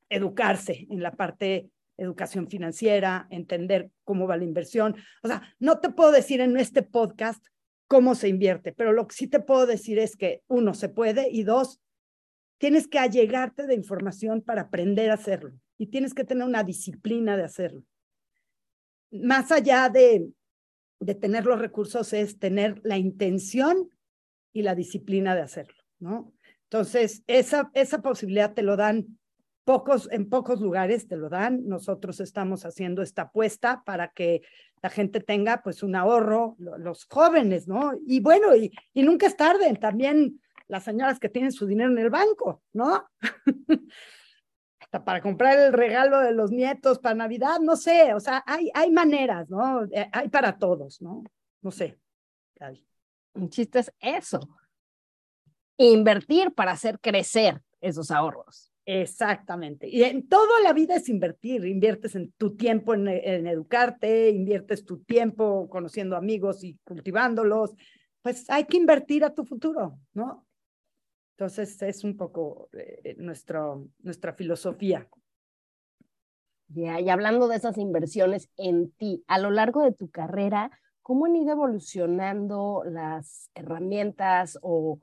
educarse 0.09 0.85
en 0.89 1.01
la 1.01 1.11
parte 1.11 1.69
educación 1.97 2.47
financiera, 2.49 3.27
entender 3.29 3.89
cómo 4.03 4.27
va 4.27 4.37
la 4.37 4.43
inversión. 4.43 4.95
O 5.23 5.27
sea, 5.27 5.41
no 5.59 5.79
te 5.79 5.89
puedo 5.89 6.11
decir 6.11 6.41
en 6.41 6.57
este 6.57 6.83
podcast 6.83 7.45
cómo 7.87 8.15
se 8.15 8.27
invierte, 8.29 8.71
pero 8.71 8.93
lo 8.93 9.07
que 9.07 9.15
sí 9.15 9.27
te 9.27 9.39
puedo 9.39 9.65
decir 9.65 9.99
es 9.99 10.15
que, 10.15 10.41
uno, 10.47 10.73
se 10.73 10.89
puede 10.89 11.29
y 11.29 11.43
dos, 11.43 11.81
tienes 12.57 12.87
que 12.87 12.99
allegarte 12.99 13.67
de 13.67 13.75
información 13.75 14.41
para 14.41 14.63
aprender 14.63 15.11
a 15.11 15.15
hacerlo 15.15 15.59
y 15.77 15.87
tienes 15.87 16.13
que 16.13 16.23
tener 16.23 16.45
una 16.45 16.63
disciplina 16.63 17.37
de 17.37 17.43
hacerlo. 17.43 17.83
Más 19.11 19.51
allá 19.51 19.89
de, 19.89 20.27
de 20.99 21.15
tener 21.15 21.45
los 21.45 21.59
recursos 21.59 22.13
es 22.13 22.39
tener 22.39 22.81
la 22.83 22.97
intención 22.97 23.89
y 24.53 24.63
la 24.63 24.73
disciplina 24.73 25.35
de 25.35 25.41
hacerlo, 25.41 25.83
¿no? 25.99 26.33
Entonces, 26.63 27.23
esa, 27.27 27.69
esa 27.73 28.01
posibilidad 28.01 28.53
te 28.53 28.63
lo 28.63 28.75
dan 28.75 29.17
pocos, 29.65 30.07
en 30.11 30.29
pocos 30.29 30.61
lugares, 30.61 31.07
te 31.07 31.17
lo 31.17 31.29
dan. 31.29 31.67
Nosotros 31.67 32.19
estamos 32.19 32.65
haciendo 32.65 33.01
esta 33.01 33.23
apuesta 33.23 33.83
para 33.85 34.11
que 34.11 34.41
la 34.85 34.91
gente 34.91 35.19
tenga 35.19 35.63
pues 35.63 35.81
un 35.81 35.95
ahorro, 35.95 36.55
los 36.59 37.05
jóvenes, 37.05 37.67
¿no? 37.67 37.93
Y 38.05 38.19
bueno, 38.19 38.55
y, 38.55 38.71
nunca 38.93 39.25
es 39.25 39.35
tarde, 39.35 39.73
también 39.77 40.39
las 40.67 40.83
señoras 40.83 41.19
que 41.19 41.27
tienen 41.27 41.51
su 41.51 41.65
dinero 41.65 41.89
en 41.89 41.97
el 41.97 42.11
banco, 42.11 42.61
¿no? 42.71 43.03
Hasta 44.79 45.03
para 45.03 45.23
comprar 45.23 45.57
el 45.57 45.73
regalo 45.73 46.19
de 46.19 46.33
los 46.33 46.51
nietos 46.51 46.99
para 46.99 47.15
Navidad, 47.15 47.59
no 47.61 47.75
sé, 47.75 48.13
o 48.13 48.19
sea, 48.19 48.43
hay, 48.45 48.69
hay 48.75 48.91
maneras, 48.91 49.49
¿no? 49.49 49.85
Eh, 49.85 50.07
hay 50.11 50.29
para 50.29 50.55
todos, 50.55 51.01
¿no? 51.01 51.23
No 51.63 51.71
sé. 51.71 51.99
Un 53.33 53.49
chiste 53.49 53.79
es 53.79 53.91
eso. 53.99 54.39
Invertir 55.77 56.53
para 56.53 56.73
hacer 56.73 56.99
crecer 56.99 57.59
esos 57.81 58.11
ahorros. 58.11 58.71
Exactamente. 58.85 59.87
Y 59.87 60.03
en 60.03 60.27
toda 60.27 60.61
la 60.61 60.71
vida 60.71 60.95
es 60.95 61.09
invertir. 61.09 61.65
Inviertes 61.65 62.15
en 62.15 62.31
tu 62.33 62.55
tiempo 62.55 62.93
en, 62.93 63.07
educarte, 63.07 64.29
inviertes 64.29 64.85
tu 64.85 64.99
tiempo 64.99 65.67
conociendo 65.69 66.15
amigos 66.15 66.63
y 66.63 66.77
cultivándolos. 66.83 67.73
Pues 68.21 68.49
hay 68.49 68.65
que 68.65 68.77
invertir 68.77 69.23
a 69.23 69.33
tu 69.33 69.43
futuro, 69.43 69.97
¿no? 70.13 70.45
Entonces 71.31 71.81
es 71.81 72.03
un 72.03 72.15
poco 72.15 72.69
eh, 72.73 73.15
nuestra 73.17 74.33
filosofía. 74.33 75.07
Y 76.73 77.09
hablando 77.09 77.47
de 77.47 77.57
esas 77.57 77.77
inversiones 77.77 78.49
en 78.57 78.91
ti, 78.91 79.23
a 79.27 79.39
lo 79.39 79.51
largo 79.51 79.83
de 79.83 79.91
tu 79.93 80.09
carrera, 80.09 80.71
¿cómo 81.01 81.25
han 81.25 81.35
ido 81.35 81.51
evolucionando 81.51 82.83
las 82.85 83.49
herramientas 83.53 84.57
o 84.61 84.99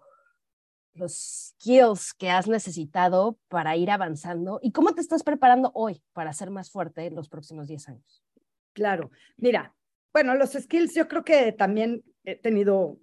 los 0.94 1.54
skills 1.58 2.12
que 2.14 2.30
has 2.30 2.48
necesitado 2.48 3.38
para 3.48 3.76
ir 3.76 3.90
avanzando 3.90 4.60
y 4.62 4.72
cómo 4.72 4.94
te 4.94 5.00
estás 5.00 5.22
preparando 5.22 5.70
hoy 5.74 6.02
para 6.12 6.32
ser 6.32 6.50
más 6.50 6.70
fuerte 6.70 7.06
en 7.06 7.14
los 7.14 7.28
próximos 7.28 7.68
10 7.68 7.88
años? 7.88 8.22
Claro, 8.72 9.10
mira, 9.36 9.74
bueno, 10.12 10.34
los 10.34 10.52
skills 10.52 10.94
yo 10.94 11.08
creo 11.08 11.24
que 11.24 11.52
también 11.52 12.02
he 12.24 12.36
tenido, 12.36 12.98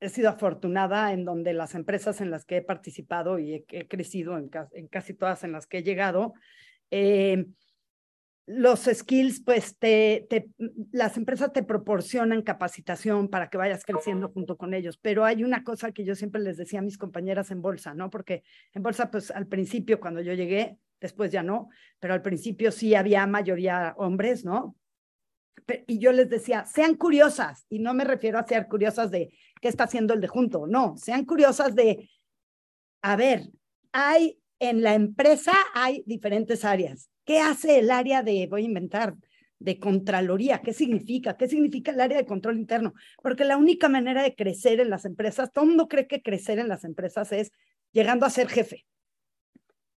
he 0.00 0.08
sido 0.08 0.28
afortunada 0.28 1.12
en 1.12 1.24
donde 1.24 1.54
las 1.54 1.74
empresas 1.74 2.20
en 2.20 2.30
las 2.30 2.44
que 2.44 2.58
he 2.58 2.62
participado 2.62 3.38
y 3.38 3.64
he, 3.68 3.88
crecido 3.88 4.36
en, 4.36 4.50
en, 4.72 4.88
casi 4.88 5.14
todas 5.14 5.44
en 5.44 5.52
las 5.52 5.66
que 5.66 5.78
he 5.78 5.82
llegado, 5.82 6.34
eh, 6.90 7.46
los 8.46 8.88
skills, 8.92 9.42
pues 9.44 9.78
te, 9.78 10.26
te, 10.28 10.48
las 10.90 11.16
empresas 11.16 11.52
te 11.52 11.62
proporcionan 11.62 12.42
capacitación 12.42 13.28
para 13.28 13.48
que 13.48 13.56
vayas 13.56 13.84
creciendo 13.84 14.30
junto 14.30 14.56
con 14.56 14.74
ellos, 14.74 14.98
pero 14.98 15.24
hay 15.24 15.44
una 15.44 15.62
cosa 15.62 15.92
que 15.92 16.04
yo 16.04 16.14
siempre 16.14 16.40
les 16.40 16.56
decía 16.56 16.80
a 16.80 16.82
mis 16.82 16.98
compañeras 16.98 17.50
en 17.50 17.62
bolsa, 17.62 17.94
¿no? 17.94 18.10
Porque 18.10 18.42
en 18.72 18.82
bolsa, 18.82 19.10
pues 19.10 19.30
al 19.30 19.46
principio 19.46 20.00
cuando 20.00 20.20
yo 20.20 20.34
llegué, 20.34 20.76
después 21.00 21.30
ya 21.30 21.42
no, 21.42 21.68
pero 22.00 22.14
al 22.14 22.22
principio 22.22 22.72
sí 22.72 22.94
había 22.94 23.26
mayoría 23.26 23.94
hombres, 23.96 24.44
¿no? 24.44 24.76
Y 25.86 26.00
yo 26.00 26.10
les 26.10 26.28
decía, 26.28 26.64
sean 26.64 26.96
curiosas, 26.96 27.66
y 27.68 27.78
no 27.78 27.94
me 27.94 28.04
refiero 28.04 28.38
a 28.38 28.46
ser 28.46 28.66
curiosas 28.66 29.12
de 29.12 29.32
qué 29.60 29.68
está 29.68 29.84
haciendo 29.84 30.14
el 30.14 30.20
de 30.20 30.26
junto, 30.26 30.66
no, 30.66 30.96
sean 30.96 31.24
curiosas 31.24 31.76
de, 31.76 32.10
a 33.02 33.14
ver, 33.14 33.42
hay 33.92 34.40
en 34.58 34.82
la 34.82 34.94
empresa 34.94 35.52
hay 35.74 36.02
diferentes 36.06 36.64
áreas 36.64 37.11
¿Qué 37.24 37.38
hace 37.38 37.78
el 37.78 37.90
área 37.90 38.22
de, 38.22 38.46
voy 38.50 38.62
a 38.62 38.66
inventar, 38.66 39.14
de 39.58 39.78
Contraloría? 39.78 40.60
¿Qué 40.60 40.72
significa? 40.72 41.36
¿Qué 41.36 41.48
significa 41.48 41.92
el 41.92 42.00
área 42.00 42.18
de 42.18 42.26
control 42.26 42.58
interno? 42.58 42.94
Porque 43.22 43.44
la 43.44 43.56
única 43.56 43.88
manera 43.88 44.22
de 44.22 44.34
crecer 44.34 44.80
en 44.80 44.90
las 44.90 45.04
empresas, 45.04 45.52
todo 45.52 45.64
el 45.64 45.70
mundo 45.70 45.88
cree 45.88 46.06
que 46.06 46.22
crecer 46.22 46.58
en 46.58 46.68
las 46.68 46.84
empresas 46.84 47.30
es 47.32 47.52
llegando 47.92 48.26
a 48.26 48.30
ser 48.30 48.48
jefe. 48.48 48.86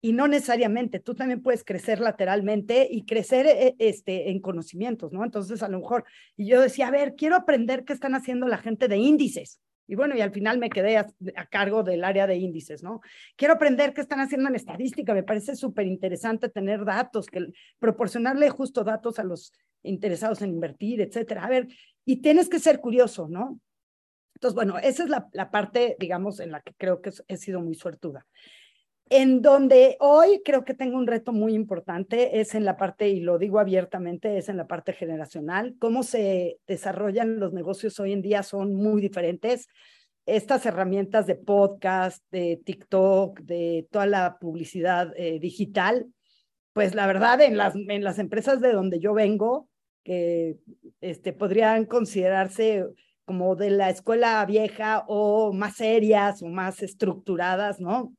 Y 0.03 0.13
no 0.13 0.29
necesariamente, 0.29 1.01
tú 1.01 1.15
también 1.15 1.43
puedes 1.43 1.65
crecer 1.65 1.99
lateralmente 1.99 2.87
y 2.91 3.07
crecer 3.07 3.47
eh, 3.47 3.75
este, 3.79 4.29
en 4.31 4.39
conocimientos, 4.41 5.13
¿no? 5.13 5.25
Entonces, 5.25 5.63
a 5.63 5.69
lo 5.69 5.79
mejor, 5.79 6.05
y 6.37 6.47
yo 6.47 6.61
decía, 6.61 6.89
a 6.89 6.91
ver, 6.91 7.15
quiero 7.17 7.37
aprender 7.37 7.87
qué 7.87 7.95
están 7.95 8.15
haciendo 8.15 8.47
la 8.47 8.59
gente 8.59 8.87
de 8.87 8.99
índices. 8.99 9.61
Y 9.87 9.95
bueno, 9.97 10.17
y 10.17 10.21
al 10.21 10.33
final 10.33 10.59
me 10.59 10.71
quedé 10.71 10.97
a, 10.97 11.07
cargo 11.51 11.83
del 11.83 12.05
área 12.05 12.27
de 12.27 12.37
índices, 12.37 12.83
¿no? 12.83 13.01
Quiero 13.37 13.55
aprender 13.55 13.93
qué 13.93 14.01
están 14.01 14.21
haciendo 14.21 14.49
en 14.49 14.55
estadística, 14.55 15.13
me 15.13 15.23
parece 15.23 15.57
súper 15.57 15.87
interesante 15.87 16.49
tener 16.49 16.85
datos, 16.85 17.27
que 17.27 17.47
proporcionarle 17.79 18.49
justo 18.51 18.83
datos 18.83 19.19
a 19.19 19.25
los 19.25 19.53
interesados 19.83 20.41
en 20.43 20.51
invertir, 20.51 21.01
etcétera. 21.01 21.45
A 21.45 21.49
ver, 21.49 21.69
y 22.05 22.23
tienes 22.23 22.49
que 22.49 22.59
ser 22.59 22.81
curioso, 22.81 23.29
¿no? 23.29 23.61
Entonces, 24.35 24.55
bueno, 24.55 24.79
esa 24.79 25.05
es 25.05 25.11
la, 25.11 25.29
la 25.33 25.51
parte, 25.51 25.97
digamos, 25.99 26.41
en 26.41 26.51
la 26.51 26.61
que 26.61 26.75
creo 26.75 27.01
que 27.01 27.11
he 27.29 27.37
sido 27.37 27.61
muy 27.61 27.75
suertuda. 27.75 28.27
En 29.11 29.43
donde 29.43 29.97
hoy 30.01 30.41
creo 30.45 30.65
que 30.65 30.73
tengo 30.73 30.97
un 30.97 31.07
reto 31.07 31.33
muy 31.33 31.55
importante 31.55 32.41
es 32.41 32.55
en 32.55 32.65
la 32.65 32.77
parte, 32.77 33.09
y 33.09 33.21
lo 33.21 33.39
digo 33.39 33.59
abiertamente, 33.59 34.39
es 34.39 34.49
en 34.49 34.57
la 34.57 34.67
parte 34.67 34.95
generacional. 34.95 35.77
Cómo 35.79 36.03
se 36.03 36.59
desarrollan 36.67 37.39
los 37.39 37.53
negocios 37.53 38.01
hoy 38.01 38.13
en 38.13 38.23
día 38.23 38.43
son 38.43 38.75
muy 38.75 39.03
diferentes. 39.03 39.69
Estas 40.27 40.65
herramientas 40.65 41.27
de 41.27 41.35
podcast, 41.35 42.25
de 42.31 42.61
TikTok, 42.65 43.41
de 43.41 43.87
toda 43.91 44.07
la 44.07 44.39
publicidad 44.39 45.13
eh, 45.17 45.39
digital, 45.39 46.07
pues 46.73 46.95
la 46.95 47.07
verdad 47.07 47.43
en 47.43 47.59
las, 47.59 47.75
en 47.77 48.03
las 48.03 48.19
empresas 48.19 48.61
de 48.63 48.73
donde 48.73 49.01
yo 49.01 49.13
vengo, 49.13 49.69
que 50.03 50.57
este, 51.03 51.35
podrían 51.35 51.85
considerarse 51.85 52.87
como 53.27 53.55
de 53.55 53.71
la 53.71 53.91
escuela 53.91 54.45
vieja 54.47 55.05
o 55.09 55.53
más 55.53 55.77
serias 55.77 56.43
o 56.43 56.49
más 56.49 56.83
estructuradas, 56.83 57.81
¿no? 57.81 58.15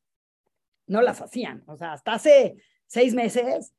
No 0.87 1.01
las 1.01 1.21
hacían. 1.21 1.63
O 1.67 1.75
sea, 1.75 1.93
hasta 1.93 2.13
hace 2.13 2.57
seis 2.85 3.13
meses, 3.13 3.73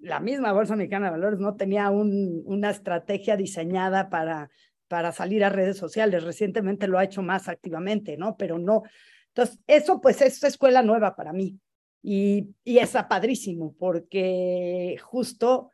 la 0.00 0.20
misma 0.20 0.52
Bolsa 0.52 0.76
Mexicana 0.76 1.06
de 1.06 1.12
Valores 1.12 1.40
no 1.40 1.56
tenía 1.56 1.90
un, 1.90 2.42
una 2.46 2.70
estrategia 2.70 3.36
diseñada 3.36 4.08
para, 4.08 4.50
para 4.88 5.12
salir 5.12 5.44
a 5.44 5.50
redes 5.50 5.76
sociales. 5.76 6.24
Recientemente 6.24 6.88
lo 6.88 6.98
ha 6.98 7.04
hecho 7.04 7.22
más 7.22 7.48
activamente, 7.48 8.16
¿no? 8.16 8.36
Pero 8.36 8.58
no. 8.58 8.82
Entonces, 9.28 9.58
eso 9.66 10.00
pues 10.00 10.22
es 10.22 10.42
escuela 10.42 10.82
nueva 10.82 11.16
para 11.16 11.32
mí. 11.32 11.58
Y, 12.02 12.54
y 12.64 12.78
está 12.78 13.08
padrísimo 13.08 13.74
porque 13.78 14.96
justo 15.02 15.70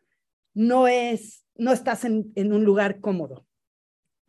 no 0.55 0.87
es, 0.89 1.45
no 1.57 1.73
estás 1.73 2.05
en 2.05 2.53
un 2.53 2.65
lugar 2.65 3.01
cómodo 3.01 3.47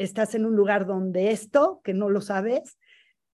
estás 0.03 0.35
en 0.35 0.45
un 0.45 0.55
lugar 0.55 0.85
donde 0.85 1.31
esto, 1.31 1.81
que 1.83 1.93
no 1.93 2.09
lo 2.09 2.21
sabes, 2.21 2.77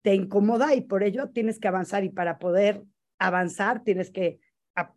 te 0.01 0.13
incomoda 0.13 0.75
y 0.75 0.81
por 0.81 1.03
ello 1.03 1.29
tienes 1.29 1.59
que 1.59 1.67
avanzar 1.67 2.03
y 2.03 2.09
para 2.09 2.37
poder 2.39 2.83
avanzar 3.19 3.83
tienes 3.83 4.11
que 4.11 4.39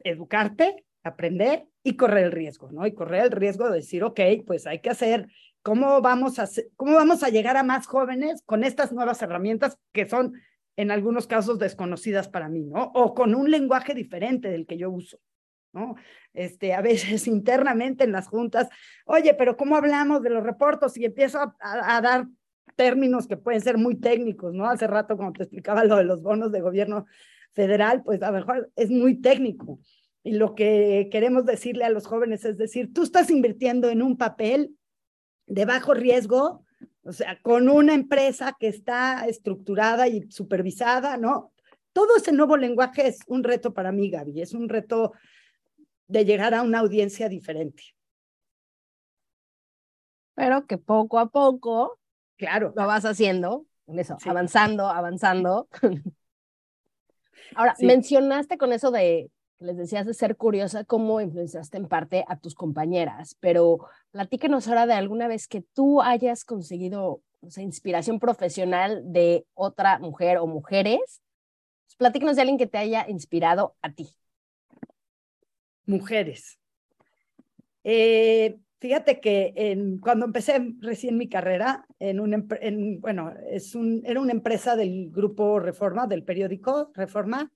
educarte, 0.04 0.84
aprender 1.02 1.66
y 1.82 1.96
correr 1.96 2.26
el 2.26 2.32
riesgo, 2.32 2.70
¿no? 2.70 2.86
Y 2.86 2.94
correr 2.94 3.24
el 3.24 3.30
riesgo 3.30 3.68
de 3.68 3.76
decir, 3.76 4.04
ok, 4.04 4.20
pues 4.46 4.66
hay 4.66 4.80
que 4.80 4.90
hacer, 4.90 5.28
¿cómo 5.62 6.00
vamos 6.00 6.38
a, 6.38 6.42
hacer, 6.42 6.68
cómo 6.76 6.94
vamos 6.94 7.22
a 7.22 7.30
llegar 7.30 7.56
a 7.56 7.62
más 7.62 7.86
jóvenes 7.86 8.42
con 8.44 8.64
estas 8.64 8.92
nuevas 8.92 9.22
herramientas 9.22 9.78
que 9.92 10.08
son 10.08 10.34
en 10.76 10.90
algunos 10.90 11.26
casos 11.26 11.58
desconocidas 11.58 12.28
para 12.28 12.48
mí, 12.48 12.64
¿no? 12.64 12.90
O 12.94 13.14
con 13.14 13.34
un 13.34 13.50
lenguaje 13.50 13.94
diferente 13.94 14.48
del 14.48 14.66
que 14.66 14.78
yo 14.78 14.90
uso. 14.90 15.18
¿no? 15.72 15.94
Este, 16.32 16.74
a 16.74 16.80
veces 16.80 17.26
internamente 17.28 18.04
en 18.04 18.12
las 18.12 18.28
juntas, 18.28 18.68
oye, 19.04 19.34
pero 19.34 19.56
¿cómo 19.56 19.76
hablamos 19.76 20.22
de 20.22 20.30
los 20.30 20.42
reportos? 20.42 20.96
Y 20.96 21.04
empiezo 21.04 21.38
a, 21.38 21.54
a, 21.60 22.00
dar 22.00 22.26
términos 22.76 23.26
que 23.26 23.36
pueden 23.36 23.60
ser 23.60 23.78
muy 23.78 23.96
técnicos, 23.96 24.54
¿no? 24.54 24.66
Hace 24.66 24.86
rato 24.86 25.16
cuando 25.16 25.34
te 25.34 25.42
explicaba 25.44 25.84
lo 25.84 25.96
de 25.96 26.04
los 26.04 26.22
bonos 26.22 26.50
de 26.50 26.60
gobierno 26.60 27.06
federal, 27.52 28.02
pues 28.02 28.22
a 28.22 28.30
lo 28.30 28.38
mejor 28.38 28.70
es 28.76 28.90
muy 28.90 29.20
técnico. 29.20 29.78
Y 30.22 30.32
lo 30.32 30.54
que 30.54 31.08
queremos 31.10 31.46
decirle 31.46 31.84
a 31.84 31.90
los 31.90 32.06
jóvenes 32.06 32.44
es 32.44 32.58
decir, 32.58 32.92
tú 32.92 33.02
estás 33.02 33.30
invirtiendo 33.30 33.88
en 33.88 34.02
un 34.02 34.16
papel 34.16 34.76
de 35.46 35.64
bajo 35.64 35.94
riesgo, 35.94 36.64
o 37.02 37.12
sea, 37.12 37.40
con 37.40 37.68
una 37.68 37.94
empresa 37.94 38.56
que 38.58 38.68
está 38.68 39.26
estructurada 39.26 40.08
y 40.08 40.30
supervisada, 40.30 41.16
¿no? 41.16 41.52
Todo 41.92 42.16
ese 42.16 42.32
nuevo 42.32 42.56
lenguaje 42.56 43.08
es 43.08 43.20
un 43.26 43.42
reto 43.42 43.72
para 43.72 43.90
mí, 43.90 44.10
Gaby, 44.10 44.42
es 44.42 44.52
un 44.54 44.68
reto 44.68 45.12
de 46.06 46.24
llegar 46.24 46.54
a 46.54 46.62
una 46.62 46.80
audiencia 46.80 47.28
diferente. 47.28 47.82
Pero 50.34 50.66
que 50.66 50.78
poco 50.78 51.18
a 51.18 51.30
poco 51.30 51.98
claro. 52.36 52.72
lo 52.76 52.86
vas 52.86 53.04
haciendo, 53.04 53.66
eso, 53.88 54.16
avanzando, 54.24 54.88
avanzando. 54.88 55.68
Ahora, 57.54 57.74
mencionaste 57.80 58.58
con 58.58 58.72
eso 58.72 58.90
de, 58.90 59.30
les 59.58 59.76
decías 59.76 60.06
de 60.06 60.14
ser 60.14 60.36
curiosa, 60.36 60.84
cómo 60.84 61.20
influenciaste 61.20 61.76
en 61.76 61.88
parte 61.88 62.24
a 62.28 62.38
tus 62.38 62.54
compañeras, 62.54 63.36
pero 63.40 63.86
platíquenos 64.10 64.68
ahora 64.68 64.86
de 64.86 64.94
alguna 64.94 65.28
vez 65.28 65.48
que 65.48 65.62
tú 65.62 66.02
hayas 66.02 66.44
conseguido 66.44 67.22
o 67.42 67.60
inspiración 67.60 68.20
profesional 68.20 69.02
de 69.12 69.46
otra 69.54 69.98
mujer 69.98 70.38
o 70.38 70.46
mujeres. 70.46 71.22
Platíquenos 71.96 72.36
de 72.36 72.42
alguien 72.42 72.58
que 72.58 72.66
te 72.66 72.78
haya 72.78 73.06
inspirado 73.08 73.74
a 73.80 73.92
ti 73.92 74.08
mujeres. 75.90 76.58
Eh, 77.84 78.56
fíjate 78.80 79.20
que 79.20 79.52
en, 79.54 79.98
cuando 79.98 80.26
empecé 80.26 80.74
recién 80.80 81.16
mi 81.16 81.28
carrera, 81.28 81.86
en 81.98 82.18
un, 82.18 82.48
en, 82.60 83.00
bueno, 83.00 83.32
es 83.50 83.74
un, 83.74 84.02
era 84.04 84.20
una 84.20 84.32
empresa 84.32 84.74
del 84.74 85.10
grupo 85.10 85.60
Reforma, 85.60 86.06
del 86.06 86.24
periódico 86.24 86.90
Reforma. 86.94 87.52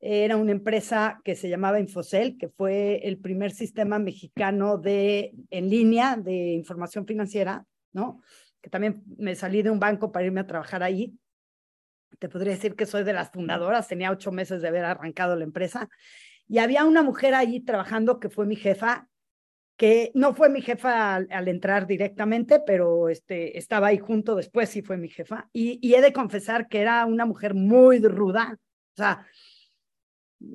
Era 0.00 0.36
una 0.36 0.50
empresa 0.50 1.20
que 1.22 1.36
se 1.36 1.48
llamaba 1.48 1.78
Infocel, 1.78 2.36
que 2.36 2.48
fue 2.48 3.06
el 3.06 3.18
primer 3.18 3.52
sistema 3.52 4.00
mexicano 4.00 4.76
de, 4.76 5.32
en 5.50 5.70
línea 5.70 6.16
de 6.16 6.54
información 6.54 7.06
financiera, 7.06 7.64
¿no? 7.92 8.20
Que 8.60 8.68
también 8.68 9.04
me 9.16 9.36
salí 9.36 9.62
de 9.62 9.70
un 9.70 9.78
banco 9.78 10.10
para 10.10 10.26
irme 10.26 10.40
a 10.40 10.46
trabajar 10.46 10.82
ahí. 10.82 11.14
Te 12.18 12.28
podría 12.28 12.54
decir 12.54 12.74
que 12.74 12.86
soy 12.86 13.04
de 13.04 13.12
las 13.12 13.30
fundadoras, 13.30 13.86
tenía 13.86 14.10
ocho 14.10 14.32
meses 14.32 14.60
de 14.60 14.68
haber 14.68 14.84
arrancado 14.84 15.36
la 15.36 15.44
empresa 15.44 15.88
y 16.48 16.58
había 16.58 16.84
una 16.84 17.02
mujer 17.02 17.34
allí 17.34 17.60
trabajando 17.60 18.18
que 18.18 18.28
fue 18.28 18.44
mi 18.44 18.56
jefa, 18.56 19.08
que 19.82 20.12
no 20.14 20.32
fue 20.32 20.48
mi 20.48 20.62
jefa 20.62 21.16
al, 21.16 21.48
entrar 21.48 21.88
directamente, 21.88 22.60
pero 22.64 23.08
este, 23.08 23.58
estaba 23.58 23.88
ahí 23.88 23.98
junto 23.98 24.36
después, 24.36 24.68
sí 24.68 24.80
fue 24.80 24.96
mi 24.96 25.08
jefa. 25.08 25.50
Y, 25.52 25.92
he 25.92 26.00
de 26.00 26.12
confesar 26.12 26.68
que 26.68 26.80
era 26.80 27.04
una 27.04 27.26
mujer 27.26 27.54
muy 27.54 27.98
ruda. 27.98 28.56
O 28.60 28.96
sea, 28.96 29.26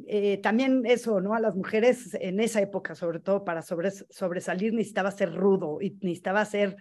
eh, 0.08 0.38
también 0.38 0.86
eso, 0.86 1.20
¿no? 1.20 1.34
A 1.34 1.42
las 1.42 1.58
mujeres 1.58 2.18
en 2.22 2.40
esa 2.40 2.62
época, 2.62 2.96
sobre 2.96 3.20
todo 3.20 3.44
para 3.44 3.62
sobresalir, 3.64 4.72
necesitaba 4.72 5.12
ser 5.12 5.36
rudo 5.36 5.80
y 5.82 5.98
necesitaba 6.00 6.46
ser, 6.46 6.78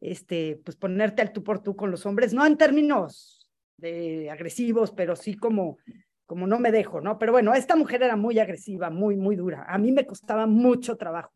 este, 0.00 0.58
pues 0.64 0.78
ponerte 0.78 1.20
al 1.20 1.34
tú 1.34 1.44
por 1.44 1.62
tú 1.62 1.76
con 1.76 1.90
los 1.90 2.06
hombres, 2.06 2.32
no 2.32 2.46
en 2.46 2.56
términos 2.56 3.46
de 3.76 4.30
agresivos, 4.30 4.90
pero 4.90 5.16
sí 5.16 5.34
como 5.34 5.76
como 6.24 6.46
no 6.46 6.60
me 6.60 6.70
dejo, 6.70 7.00
¿no? 7.00 7.18
Pero 7.18 7.32
bueno, 7.32 7.54
esta 7.54 7.74
mujer 7.74 8.04
era 8.04 8.14
muy 8.14 8.38
agresiva, 8.38 8.88
muy, 8.88 9.16
muy 9.16 9.34
dura. 9.34 9.66
A 9.68 9.78
mí 9.78 9.90
me 9.90 10.06
costaba 10.06 10.46
mucho 10.46 10.96
trabajo, 10.96 11.32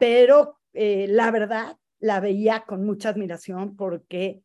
pero 0.00 0.56
eh, 0.72 1.06
la 1.08 1.30
verdad 1.30 1.76
la 1.98 2.20
veía 2.20 2.64
con 2.66 2.86
mucha 2.86 3.10
admiración 3.10 3.76
porque 3.76 4.40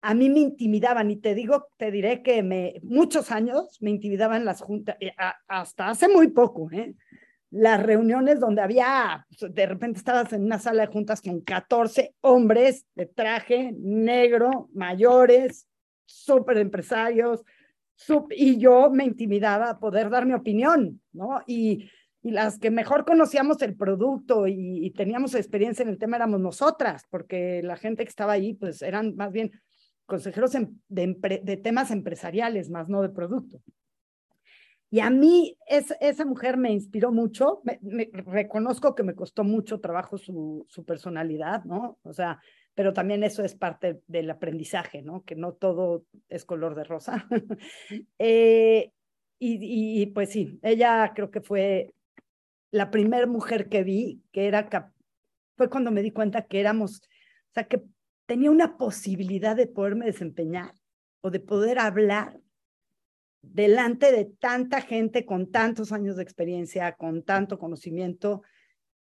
a 0.00 0.14
mí 0.14 0.30
me 0.30 0.40
intimidaban 0.40 1.10
y 1.10 1.16
te 1.16 1.34
digo, 1.34 1.68
te 1.76 1.90
diré 1.90 2.22
que 2.22 2.42
me, 2.42 2.80
muchos 2.82 3.30
años 3.30 3.76
me 3.82 3.90
intimidaban 3.90 4.46
las 4.46 4.62
juntas, 4.62 4.96
eh, 4.98 5.12
hasta 5.46 5.90
hace 5.90 6.08
muy 6.08 6.28
poco, 6.28 6.70
¿eh? 6.72 6.94
Las 7.50 7.82
reuniones 7.82 8.40
donde 8.40 8.62
había, 8.62 9.26
de 9.38 9.66
repente 9.66 9.98
estabas 9.98 10.32
en 10.32 10.44
una 10.44 10.58
sala 10.58 10.86
de 10.86 10.92
juntas 10.92 11.20
con 11.20 11.42
14 11.42 12.14
hombres 12.22 12.86
de 12.94 13.06
traje 13.06 13.74
negro, 13.76 14.70
mayores, 14.72 15.66
súper 16.06 16.56
empresarios, 16.56 17.44
y 18.30 18.56
yo 18.56 18.88
me 18.90 19.04
intimidaba 19.04 19.68
a 19.68 19.78
poder 19.78 20.08
dar 20.08 20.24
mi 20.24 20.32
opinión, 20.32 21.02
¿no? 21.12 21.42
Y, 21.46 21.90
y 22.22 22.30
las 22.32 22.58
que 22.58 22.70
mejor 22.70 23.04
conocíamos 23.04 23.62
el 23.62 23.76
producto 23.76 24.46
y, 24.46 24.90
teníamos 24.96 25.34
experiencia 25.34 25.82
en 25.82 25.88
el 25.88 25.98
tema 25.98 26.16
éramos 26.16 26.40
nosotras, 26.40 27.04
porque 27.10 27.62
la 27.62 27.76
gente 27.76 28.04
que 28.04 28.10
estaba 28.10 28.32
ahí, 28.32 28.54
pues 28.54 28.82
eran 28.82 29.16
más 29.16 29.32
bien 29.32 29.52
consejeros 30.06 30.52
de, 30.52 30.68
de, 30.88 31.56
temas 31.56 31.90
empresariales, 31.90 32.68
más 32.68 32.88
no 32.88 33.00
de 33.00 33.08
producto. 33.08 33.62
Y 34.90 35.00
a 35.00 35.08
mí 35.08 35.56
es, 35.66 35.94
esa 36.00 36.24
mujer 36.24 36.56
me 36.56 36.72
inspiró 36.72 37.12
mucho, 37.12 37.62
reconozco 38.26 38.94
que 38.94 39.04
me 39.04 39.14
costó 39.14 39.44
mucho 39.44 39.80
trabajo 39.80 40.18
su, 40.18 40.66
su 40.68 40.84
personalidad, 40.84 41.64
¿no? 41.64 41.98
O 42.02 42.12
sea, 42.12 42.40
pero 42.74 42.92
también 42.92 43.22
eso 43.22 43.44
es 43.44 43.54
parte 43.54 44.00
del 44.08 44.30
aprendizaje, 44.30 45.02
¿no? 45.02 45.22
Que 45.24 45.36
no 45.36 45.52
todo 45.52 46.04
es 46.28 46.44
color 46.44 46.74
de 46.74 46.84
rosa. 46.84 47.28
eh, 48.18 48.90
y, 49.42 50.06
pues 50.06 50.30
sí, 50.30 50.58
ella 50.62 51.12
creo 51.14 51.30
que 51.30 51.40
fue 51.40 51.94
la 52.70 52.90
primera 52.90 53.26
mujer 53.26 53.68
que 53.68 53.82
vi 53.82 54.22
que 54.32 54.46
era, 54.46 54.68
fue 55.56 55.70
cuando 55.70 55.90
me 55.90 56.02
di 56.02 56.10
cuenta 56.10 56.46
que 56.46 56.60
éramos, 56.60 57.00
o 57.00 57.52
sea, 57.54 57.64
que 57.64 57.82
tenía 58.26 58.50
una 58.50 58.76
posibilidad 58.78 59.56
de 59.56 59.66
poderme 59.66 60.06
desempeñar 60.06 60.74
o 61.20 61.30
de 61.30 61.40
poder 61.40 61.78
hablar 61.78 62.38
delante 63.42 64.12
de 64.12 64.26
tanta 64.26 64.82
gente 64.82 65.24
con 65.24 65.50
tantos 65.50 65.92
años 65.92 66.16
de 66.16 66.22
experiencia, 66.22 66.92
con 66.92 67.22
tanto 67.22 67.58
conocimiento, 67.58 68.42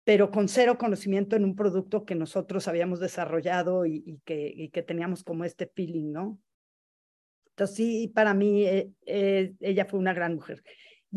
pero 0.03 0.31
con 0.31 0.47
cero 0.47 0.77
conocimiento 0.77 1.35
en 1.35 1.45
un 1.45 1.55
producto 1.55 2.05
que 2.05 2.15
nosotros 2.15 2.67
habíamos 2.67 2.99
desarrollado 2.99 3.85
y, 3.85 4.19
que, 4.25 4.69
que, 4.71 4.83
teníamos 4.83 5.23
como 5.23 5.45
este 5.45 5.67
feeling, 5.67 6.11
¿no? 6.11 6.39
Entonces 7.49 7.75
sí, 7.75 8.11
para 8.13 8.33
mí 8.33 8.65
eh, 8.65 8.91
eh, 9.05 9.53
ella 9.61 9.85
fue 9.85 9.99
una 9.99 10.13
gran 10.13 10.35
mujer. 10.35 10.61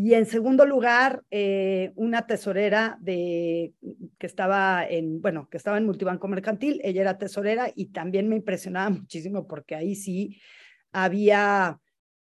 Y 0.00 0.14
en 0.14 0.26
segundo 0.26 0.64
lugar, 0.64 1.24
eh, 1.28 1.90
una 1.96 2.24
tesorera 2.24 2.96
de, 3.00 3.74
que 4.16 4.28
estaba 4.28 4.86
en, 4.88 5.20
bueno, 5.20 5.48
que 5.50 5.56
estaba 5.56 5.76
en 5.76 5.86
Multibanco 5.86 6.28
Mercantil, 6.28 6.80
ella 6.84 7.00
era 7.00 7.18
tesorera 7.18 7.72
y 7.74 7.86
también 7.86 8.28
me 8.28 8.36
impresionaba 8.36 8.90
muchísimo 8.90 9.48
porque 9.48 9.74
ahí 9.74 9.96
sí 9.96 10.40
había, 10.92 11.80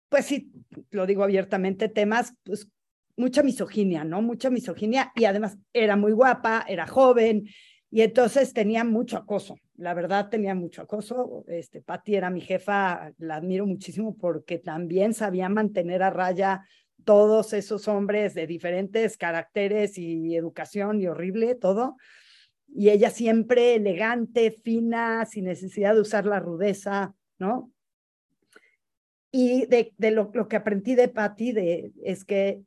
pues 0.08 0.26
sí, 0.26 0.52
lo 0.92 1.06
digo 1.06 1.24
abiertamente, 1.24 1.88
temas 1.88 2.34
pues, 2.44 2.68
mucha 3.16 3.42
misoginia, 3.42 4.04
¿no? 4.04 4.22
Mucha 4.22 4.48
misoginia 4.48 5.10
y 5.16 5.24
además 5.24 5.58
era 5.72 5.96
muy 5.96 6.12
guapa, 6.12 6.64
era 6.68 6.86
joven 6.86 7.48
y 7.90 8.02
entonces 8.02 8.52
tenía 8.52 8.84
mucho 8.84 9.16
acoso. 9.16 9.56
La 9.74 9.92
verdad 9.92 10.28
tenía 10.28 10.54
mucho 10.54 10.82
acoso. 10.82 11.44
Este 11.48 11.82
Patti 11.82 12.14
era 12.14 12.30
mi 12.30 12.42
jefa, 12.42 13.10
la 13.18 13.36
admiro 13.36 13.66
muchísimo 13.66 14.16
porque 14.16 14.58
también 14.58 15.14
sabía 15.14 15.48
mantener 15.48 16.04
a 16.04 16.10
raya 16.10 16.64
todos 17.06 17.52
esos 17.52 17.86
hombres 17.86 18.34
de 18.34 18.48
diferentes 18.48 19.16
caracteres 19.16 19.96
y 19.96 20.34
educación 20.34 21.00
y 21.00 21.06
horrible 21.06 21.54
todo. 21.54 21.96
y 22.68 22.90
ella 22.90 23.10
siempre 23.10 23.76
elegante, 23.76 24.50
fina, 24.50 25.24
sin 25.24 25.44
necesidad 25.44 25.94
de 25.94 26.00
usar 26.00 26.26
la 26.26 26.40
rudeza, 26.40 27.14
¿no? 27.38 27.72
Y 29.30 29.66
de, 29.66 30.10
lo, 30.10 30.32
que 30.48 30.56
aprendí 30.56 30.96
de 30.96 31.08
Patty 31.08 31.52
de, 31.52 31.92
es 32.02 32.24
que 32.24 32.62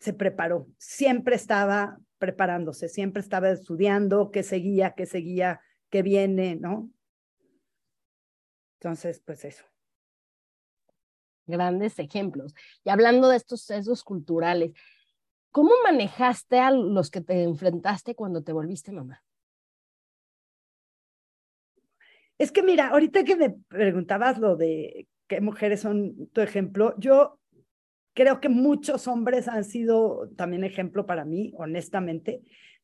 se 0.00 0.12
preparó, 0.12 0.66
siempre 0.76 1.36
estaba 1.36 2.00
preparándose, 2.18 2.88
siempre 2.88 3.22
estaba 3.22 3.50
estudiando, 3.50 4.32
qué 4.32 4.42
seguía, 4.42 4.94
qué 4.96 5.06
seguía, 5.06 5.60
qué 5.88 6.02
viene, 6.02 6.56
¿no? 6.56 6.90
Entonces, 8.80 9.22
pues 9.24 9.44
eso. 9.44 9.64
Grandes 11.48 11.98
ejemplos. 11.98 12.54
Y 12.84 12.90
hablando 12.90 13.28
de 13.28 13.36
estos 13.36 13.62
sesgos 13.62 14.04
culturales, 14.04 14.72
¿cómo 15.50 15.72
manejaste 15.82 16.60
a 16.60 16.70
los 16.70 17.10
que 17.10 17.20
te 17.20 17.42
enfrentaste 17.42 18.14
cuando 18.14 18.44
te 18.44 18.52
volviste 18.52 18.92
mamá? 18.92 19.22
Es 22.38 22.52
que 22.52 22.62
mira, 22.62 22.88
ahorita 22.90 23.24
que 23.24 23.34
me 23.34 23.50
preguntabas 23.50 24.38
lo 24.38 24.54
de 24.54 25.08
qué 25.26 25.40
mujeres 25.40 25.80
son 25.80 26.28
tu 26.28 26.40
ejemplo, 26.40 26.94
yo 26.98 27.40
creo 28.14 28.40
que 28.40 28.48
muchos 28.48 29.08
hombres 29.08 29.48
han 29.48 29.64
sido 29.64 30.28
también 30.36 30.64
ejemplo 30.64 31.06
para 31.06 31.24
mí, 31.24 31.52
honestamente, 31.56 32.42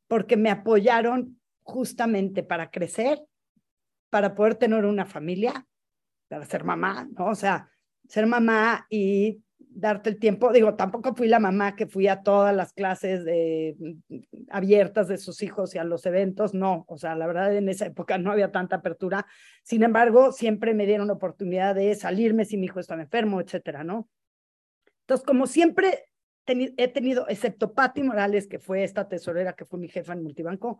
porque 0.08 0.36
me 0.36 0.50
apoyaron 0.50 1.40
justamente 1.62 2.42
para 2.42 2.70
crecer, 2.70 3.20
para 4.10 4.34
poder 4.34 4.56
tener 4.56 4.84
una 4.84 5.06
familia, 5.06 5.66
para 6.28 6.44
ser 6.44 6.64
mamá, 6.64 7.08
¿no? 7.16 7.26
O 7.26 7.34
sea, 7.34 7.70
ser 8.08 8.26
mamá 8.26 8.86
y 8.90 9.42
darte 9.74 10.10
el 10.10 10.18
tiempo. 10.18 10.52
Digo, 10.52 10.74
tampoco 10.74 11.14
fui 11.14 11.28
la 11.28 11.40
mamá 11.40 11.76
que 11.76 11.86
fui 11.86 12.06
a 12.08 12.22
todas 12.22 12.54
las 12.54 12.72
clases 12.72 13.24
de, 13.24 13.76
abiertas 14.48 15.08
de 15.08 15.18
sus 15.18 15.42
hijos 15.42 15.74
y 15.74 15.78
a 15.78 15.84
los 15.84 16.06
eventos, 16.06 16.54
no, 16.54 16.84
o 16.88 16.96
sea, 16.96 17.14
la 17.16 17.26
verdad 17.26 17.54
en 17.54 17.68
esa 17.68 17.86
época 17.86 18.16
no 18.18 18.32
había 18.32 18.52
tanta 18.52 18.76
apertura. 18.76 19.26
Sin 19.62 19.82
embargo, 19.82 20.32
siempre 20.32 20.74
me 20.74 20.86
dieron 20.86 21.08
la 21.08 21.14
oportunidad 21.14 21.74
de 21.74 21.94
salirme 21.94 22.44
si 22.44 22.56
mi 22.56 22.66
hijo 22.66 22.80
estaba 22.80 23.02
enfermo, 23.02 23.40
etcétera, 23.40 23.84
¿no? 23.84 24.08
Entonces, 25.00 25.26
como 25.26 25.46
siempre 25.46 26.06
he 26.46 26.88
tenido, 26.88 27.28
excepto 27.28 27.74
Patti 27.74 28.02
Morales, 28.02 28.46
que 28.46 28.58
fue 28.58 28.84
esta 28.84 29.08
tesorera 29.08 29.54
que 29.54 29.64
fue 29.64 29.78
mi 29.78 29.88
jefa 29.88 30.12
en 30.12 30.22
Multibanco, 30.22 30.78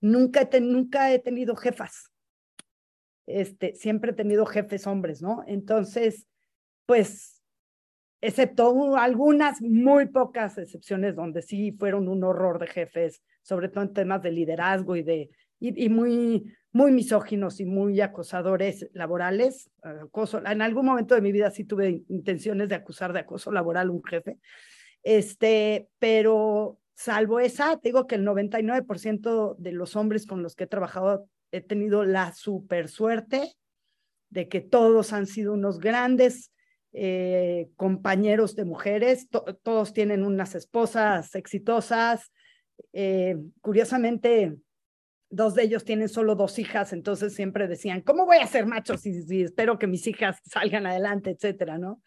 nunca 0.00 0.48
he, 0.50 0.60
nunca 0.60 1.12
he 1.12 1.18
tenido 1.18 1.54
jefas. 1.56 2.10
Este, 3.26 3.74
siempre 3.74 4.10
he 4.10 4.14
tenido 4.14 4.46
jefes 4.46 4.86
hombres, 4.86 5.22
¿no? 5.22 5.44
Entonces, 5.46 6.26
pues 6.90 7.40
excepto 8.20 8.96
algunas 8.96 9.62
muy 9.62 10.06
pocas 10.06 10.58
excepciones 10.58 11.14
donde 11.14 11.40
sí 11.40 11.70
fueron 11.70 12.08
un 12.08 12.24
horror 12.24 12.58
de 12.58 12.66
jefes, 12.66 13.22
sobre 13.42 13.68
todo 13.68 13.84
en 13.84 13.92
temas 13.92 14.20
de 14.22 14.32
liderazgo 14.32 14.96
y 14.96 15.04
de 15.04 15.30
y, 15.60 15.88
muy 15.88 16.52
muy 16.72 16.90
misóginos 16.90 17.60
y 17.60 17.64
muy 17.64 18.00
acosadores 18.00 18.90
laborales, 18.92 19.70
acoso. 19.82 20.44
En 20.44 20.62
algún 20.62 20.84
momento 20.84 21.14
de 21.14 21.20
mi 21.20 21.30
vida 21.30 21.52
sí 21.52 21.62
tuve 21.62 22.02
intenciones 22.08 22.68
de 22.68 22.74
acusar 22.74 23.12
de 23.12 23.20
acoso 23.20 23.52
laboral 23.52 23.86
a 23.86 23.92
un 23.92 24.02
jefe. 24.02 24.38
Este, 25.04 25.88
pero 26.00 26.80
salvo 26.96 27.38
esa, 27.38 27.78
digo 27.80 28.08
que 28.08 28.16
el 28.16 28.26
99% 28.26 29.54
de 29.58 29.70
los 29.70 29.94
hombres 29.94 30.26
con 30.26 30.42
los 30.42 30.56
que 30.56 30.64
he 30.64 30.66
trabajado 30.66 31.28
he 31.52 31.60
tenido 31.60 32.04
la 32.04 32.32
super 32.32 32.88
suerte 32.88 33.54
de 34.28 34.48
que 34.48 34.60
todos 34.60 35.12
han 35.12 35.28
sido 35.28 35.52
unos 35.52 35.78
grandes 35.78 36.50
eh, 36.92 37.70
compañeros 37.76 38.56
de 38.56 38.64
mujeres, 38.64 39.28
todos 39.62 39.92
tienen 39.92 40.24
unas 40.24 40.54
esposas 40.54 41.34
exitosas. 41.34 42.32
Eh, 42.92 43.36
curiosamente, 43.60 44.56
dos 45.30 45.54
de 45.54 45.62
ellos 45.62 45.84
tienen 45.84 46.08
solo 46.08 46.34
dos 46.34 46.58
hijas, 46.58 46.92
entonces 46.92 47.34
siempre 47.34 47.68
decían, 47.68 48.00
¿cómo 48.00 48.26
voy 48.26 48.38
a 48.38 48.46
ser 48.46 48.66
macho 48.66 48.96
si, 48.96 49.42
espero 49.42 49.78
que 49.78 49.86
mis 49.86 50.06
hijas 50.06 50.38
salgan 50.44 50.86
adelante, 50.86 51.30
etcétera, 51.30 51.78
¿no? 51.78 52.02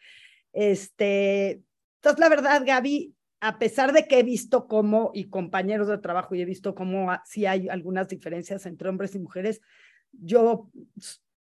Este, 0.51 1.63
entonces, 1.95 2.19
la 2.19 2.29
verdad, 2.29 2.63
Gaby, 2.65 3.15
a 3.39 3.57
pesar 3.57 3.93
de 3.93 4.07
que 4.07 4.19
he 4.19 4.23
visto 4.23 4.67
cómo, 4.67 5.11
y 5.13 5.29
compañeros 5.29 5.87
de 5.87 5.97
trabajo, 5.97 6.35
y 6.35 6.41
he 6.41 6.45
visto 6.45 6.75
cómo 6.75 7.09
sí 7.25 7.45
hay 7.45 7.69
algunas 7.69 8.09
diferencias 8.09 8.65
entre 8.65 8.89
hombres 8.89 9.15
y 9.15 9.19
mujeres, 9.19 9.61
yo 10.11 10.69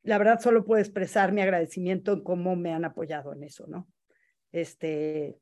la 0.07 0.19
verdad 0.19 0.41
solo 0.41 0.65
puedo 0.65 0.81
expresar 0.81 1.33
mi 1.33 1.41
agradecimiento 1.41 2.13
en 2.13 2.23
cómo 2.23 2.57
me 2.57 2.73
han 2.73 2.85
apoyado 2.85 3.33
en 3.33 3.43
eso, 3.43 3.67
¿no? 3.67 3.89
Este, 4.53 5.37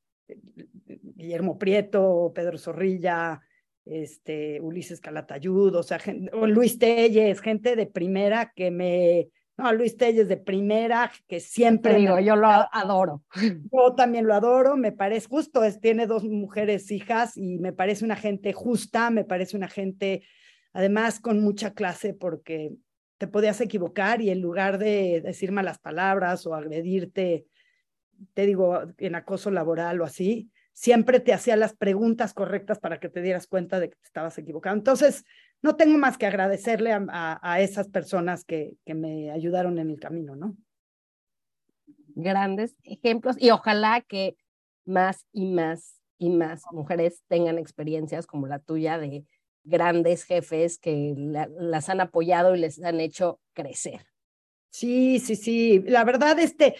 Guillermo 0.86 1.58
Prieto, 1.58 2.32
Pedro 2.34 2.58
Zorrilla, 2.58 3.40
este, 3.84 4.60
Ulises 4.60 5.00
Calatayud, 5.00 5.74
o 5.74 5.82
sea, 5.82 6.00
Luis 6.46 6.78
Telles, 6.78 7.40
gente 7.40 7.76
de 7.76 7.86
primera 7.86 8.52
que 8.56 8.70
me, 8.70 9.28
no, 9.56 9.72
Luis 9.72 9.96
Telles 9.96 10.28
de 10.28 10.38
primera, 10.38 11.12
que 11.28 11.38
siempre... 11.38 11.96
Digo, 11.96 12.18
yo 12.18 12.34
lo 12.34 12.48
adoro. 12.48 13.22
Yo 13.36 13.94
también 13.94 14.26
lo 14.26 14.34
adoro, 14.34 14.76
me 14.76 14.92
parece 14.92 15.28
justo, 15.28 15.62
es, 15.62 15.80
tiene 15.80 16.06
dos 16.06 16.24
mujeres 16.24 16.90
hijas 16.90 17.36
y 17.36 17.58
me 17.58 17.72
parece 17.72 18.04
una 18.04 18.16
gente 18.16 18.52
justa, 18.52 19.10
me 19.10 19.24
parece 19.24 19.56
una 19.56 19.68
gente 19.68 20.22
además 20.72 21.20
con 21.20 21.40
mucha 21.40 21.72
clase 21.74 22.14
porque 22.14 22.72
podías 23.26 23.60
equivocar 23.60 24.20
y 24.20 24.30
en 24.30 24.40
lugar 24.40 24.78
de 24.78 25.20
decir 25.22 25.52
malas 25.52 25.78
palabras 25.78 26.46
o 26.46 26.54
agredirte, 26.54 27.46
te 28.34 28.46
digo, 28.46 28.82
en 28.98 29.14
acoso 29.14 29.50
laboral 29.50 30.00
o 30.00 30.04
así, 30.04 30.50
siempre 30.72 31.20
te 31.20 31.32
hacía 31.32 31.56
las 31.56 31.74
preguntas 31.74 32.34
correctas 32.34 32.78
para 32.78 32.98
que 33.00 33.08
te 33.08 33.22
dieras 33.22 33.46
cuenta 33.46 33.80
de 33.80 33.90
que 33.90 33.96
te 33.96 34.06
estabas 34.06 34.36
equivocando. 34.38 34.78
Entonces, 34.78 35.24
no 35.62 35.76
tengo 35.76 35.96
más 35.98 36.18
que 36.18 36.26
agradecerle 36.26 36.92
a, 36.92 37.60
esas 37.60 37.88
personas 37.88 38.44
que, 38.44 38.74
que 38.84 38.94
me 38.94 39.30
ayudaron 39.30 39.78
en 39.78 39.90
el 39.90 40.00
camino, 40.00 40.36
¿no? 40.36 40.56
Grandes 42.16 42.76
ejemplos 42.82 43.36
y 43.38 43.50
ojalá 43.50 44.00
que 44.00 44.36
más 44.84 45.26
y 45.32 45.46
más 45.46 46.00
y 46.18 46.30
más 46.30 46.62
mujeres 46.72 47.22
tengan 47.28 47.58
experiencias 47.58 48.26
como 48.26 48.46
la 48.46 48.58
tuya 48.58 48.98
de 48.98 49.24
grandes 49.64 50.24
jefes 50.24 50.78
que 50.78 51.14
las 51.16 51.88
han 51.88 52.00
apoyado 52.00 52.54
y 52.54 52.60
les 52.60 52.82
han 52.82 53.00
hecho 53.00 53.40
crecer. 53.52 54.06
Sí, 54.70 55.18
sí, 55.18 55.36
sí. 55.36 55.82
La 55.86 56.04
verdad, 56.04 56.38
este, 56.38 56.74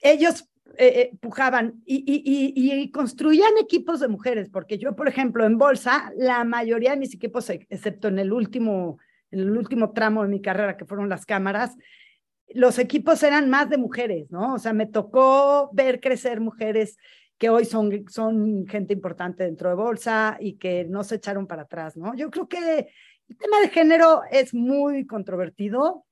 ellos 0.00 0.48
eh, 0.76 0.86
eh, 0.86 1.16
pujaban 1.20 1.82
y, 1.84 1.96
y, 2.06 2.52
y, 2.54 2.90
construían 2.90 3.52
equipos 3.60 4.00
de 4.00 4.08
mujeres, 4.08 4.48
porque 4.50 4.78
yo, 4.78 4.96
por 4.96 5.08
ejemplo, 5.08 5.44
en 5.44 5.58
bolsa, 5.58 6.12
la 6.16 6.44
mayoría 6.44 6.92
de 6.92 6.96
mis 6.96 7.14
equipos, 7.14 7.50
excepto 7.50 8.08
en 8.08 8.18
el 8.18 8.32
último, 8.32 8.98
en 9.30 9.40
el 9.40 9.50
último 9.56 9.92
tramo 9.92 10.22
de 10.22 10.28
mi 10.28 10.40
carrera, 10.40 10.76
que 10.76 10.84
fueron 10.84 11.08
las 11.08 11.26
cámaras, 11.26 11.76
los 12.54 12.78
equipos 12.78 13.22
eran 13.22 13.50
más 13.50 13.70
de 13.70 13.78
mujeres, 13.78 14.30
¿no? 14.30 14.54
O 14.54 14.58
sea, 14.58 14.72
me 14.72 14.86
tocó 14.86 15.70
ver 15.72 16.00
crecer 16.00 16.40
mujeres 16.40 16.96
que 17.42 17.50
hoy 17.50 17.64
son, 17.64 18.04
son 18.08 18.68
gente 18.68 18.92
importante 18.92 19.42
dentro 19.42 19.68
de 19.68 19.74
bolsa 19.74 20.36
y 20.38 20.58
que 20.58 20.84
no 20.84 21.02
se 21.02 21.16
echaron 21.16 21.48
para 21.48 21.62
atrás, 21.62 21.96
¿no? 21.96 22.14
Yo 22.14 22.30
creo 22.30 22.46
que 22.46 22.88
el 23.28 23.36
tema 23.36 23.58
de 23.60 23.68
género 23.68 24.22
es 24.30 24.54
muy 24.54 25.08
controvertido. 25.08 26.06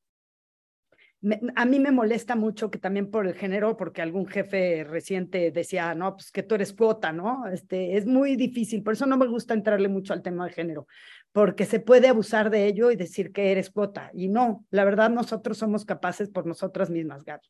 a 1.55 1.65
mí 1.67 1.79
me 1.79 1.93
molesta 1.93 2.35
mucho 2.35 2.69
que 2.69 2.81
también 2.81 3.13
por 3.13 3.29
el 3.29 3.35
género, 3.35 3.77
porque 3.77 4.03
algún 4.03 4.27
jefe 4.27 4.83
reciente 4.83 5.53
decía, 5.53 5.95
no, 5.95 6.17
pues 6.17 6.33
que 6.33 6.43
tú 6.43 6.57
eres 6.57 6.73
cuota, 6.73 7.13
¿no? 7.13 7.47
Este, 7.47 7.97
es 7.97 8.07
muy 8.07 8.35
difícil, 8.35 8.83
por 8.83 8.95
eso 8.95 9.07
no 9.07 9.17
me 9.17 9.29
gusta 9.29 9.55
entrarle 9.55 9.87
mucho 9.87 10.13
al 10.13 10.23
tema 10.23 10.47
de 10.47 10.53
género, 10.53 10.89
porque 11.31 11.65
se 11.65 11.79
puede 11.79 12.09
abusar 12.09 12.51
de 12.51 12.67
ello 12.67 12.91
y 12.91 12.97
decir 12.97 13.31
que 13.31 13.53
eres 13.53 13.71
cuota. 13.71 14.11
Y 14.15 14.27
no, 14.27 14.67
la 14.71 14.85
verdad 14.85 15.11
nosotros 15.11 15.59
somos 15.59 15.85
capaces 15.85 16.29
por 16.29 16.45
nosotras 16.45 16.91
mismas, 16.91 17.23
Gaby. 17.23 17.47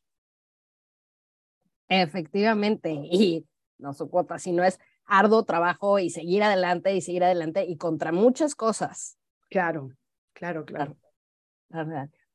Efectivamente, 1.89 2.91
y 2.91 3.43
no 3.81 3.93
su 3.93 4.09
cuota, 4.09 4.39
sino 4.39 4.63
es 4.63 4.79
arduo 5.05 5.43
trabajo 5.43 5.99
y 5.99 6.09
seguir 6.09 6.43
adelante 6.43 6.95
y 6.95 7.01
seguir 7.01 7.23
adelante 7.23 7.65
y 7.65 7.77
contra 7.77 8.11
muchas 8.11 8.55
cosas. 8.55 9.17
Claro, 9.49 9.91
claro, 10.33 10.65
claro. 10.65 10.97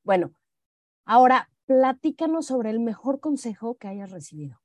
Bueno, 0.02 0.32
ahora 1.04 1.50
platícanos 1.66 2.46
sobre 2.46 2.70
el 2.70 2.80
mejor 2.80 3.20
consejo 3.20 3.76
que 3.76 3.88
hayas 3.88 4.10
recibido. 4.10 4.60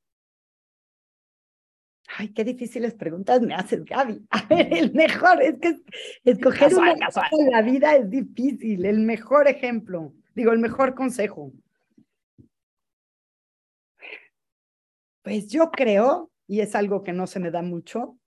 Ay, 2.18 2.34
qué 2.34 2.44
difíciles 2.44 2.94
preguntas 2.94 3.42
me 3.42 3.54
haces, 3.54 3.86
Gaby. 3.86 4.26
A 4.32 4.46
ver, 4.48 4.74
el 4.74 4.94
mejor, 4.94 5.42
es 5.42 5.56
que 5.60 5.78
escoger 6.26 6.76
una 6.76 6.94
en 6.94 7.52
la 7.52 7.62
vida 7.62 7.96
es 7.96 8.10
difícil. 8.10 8.86
El 8.86 9.00
mejor 9.00 9.48
ejemplo, 9.48 10.14
digo, 10.36 10.52
el 10.52 10.60
mejor 10.60 10.94
consejo. 10.94 11.54
Pues 15.22 15.48
yo 15.48 15.72
creo 15.72 16.31
y 16.52 16.60
es 16.60 16.76
algo 16.76 17.02
que 17.02 17.14
no 17.14 17.28
se 17.28 17.40
me 17.40 17.50
da 17.50 17.62
mucho, 17.62 18.20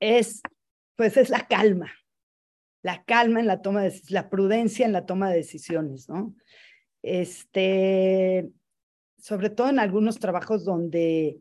es, 0.00 0.42
pues 0.96 1.16
es 1.16 1.30
la 1.30 1.46
calma, 1.46 1.92
la 2.82 3.04
calma 3.04 3.38
en 3.38 3.46
la 3.46 3.62
toma 3.62 3.84
de 3.84 3.92
la 4.08 4.28
prudencia 4.30 4.84
en 4.84 4.92
la 4.92 5.06
toma 5.06 5.30
de 5.30 5.36
decisiones, 5.36 6.08
¿no? 6.08 6.34
Este, 7.02 8.50
sobre 9.16 9.48
todo 9.48 9.68
en 9.68 9.78
algunos 9.78 10.18
trabajos 10.18 10.64
donde 10.64 11.38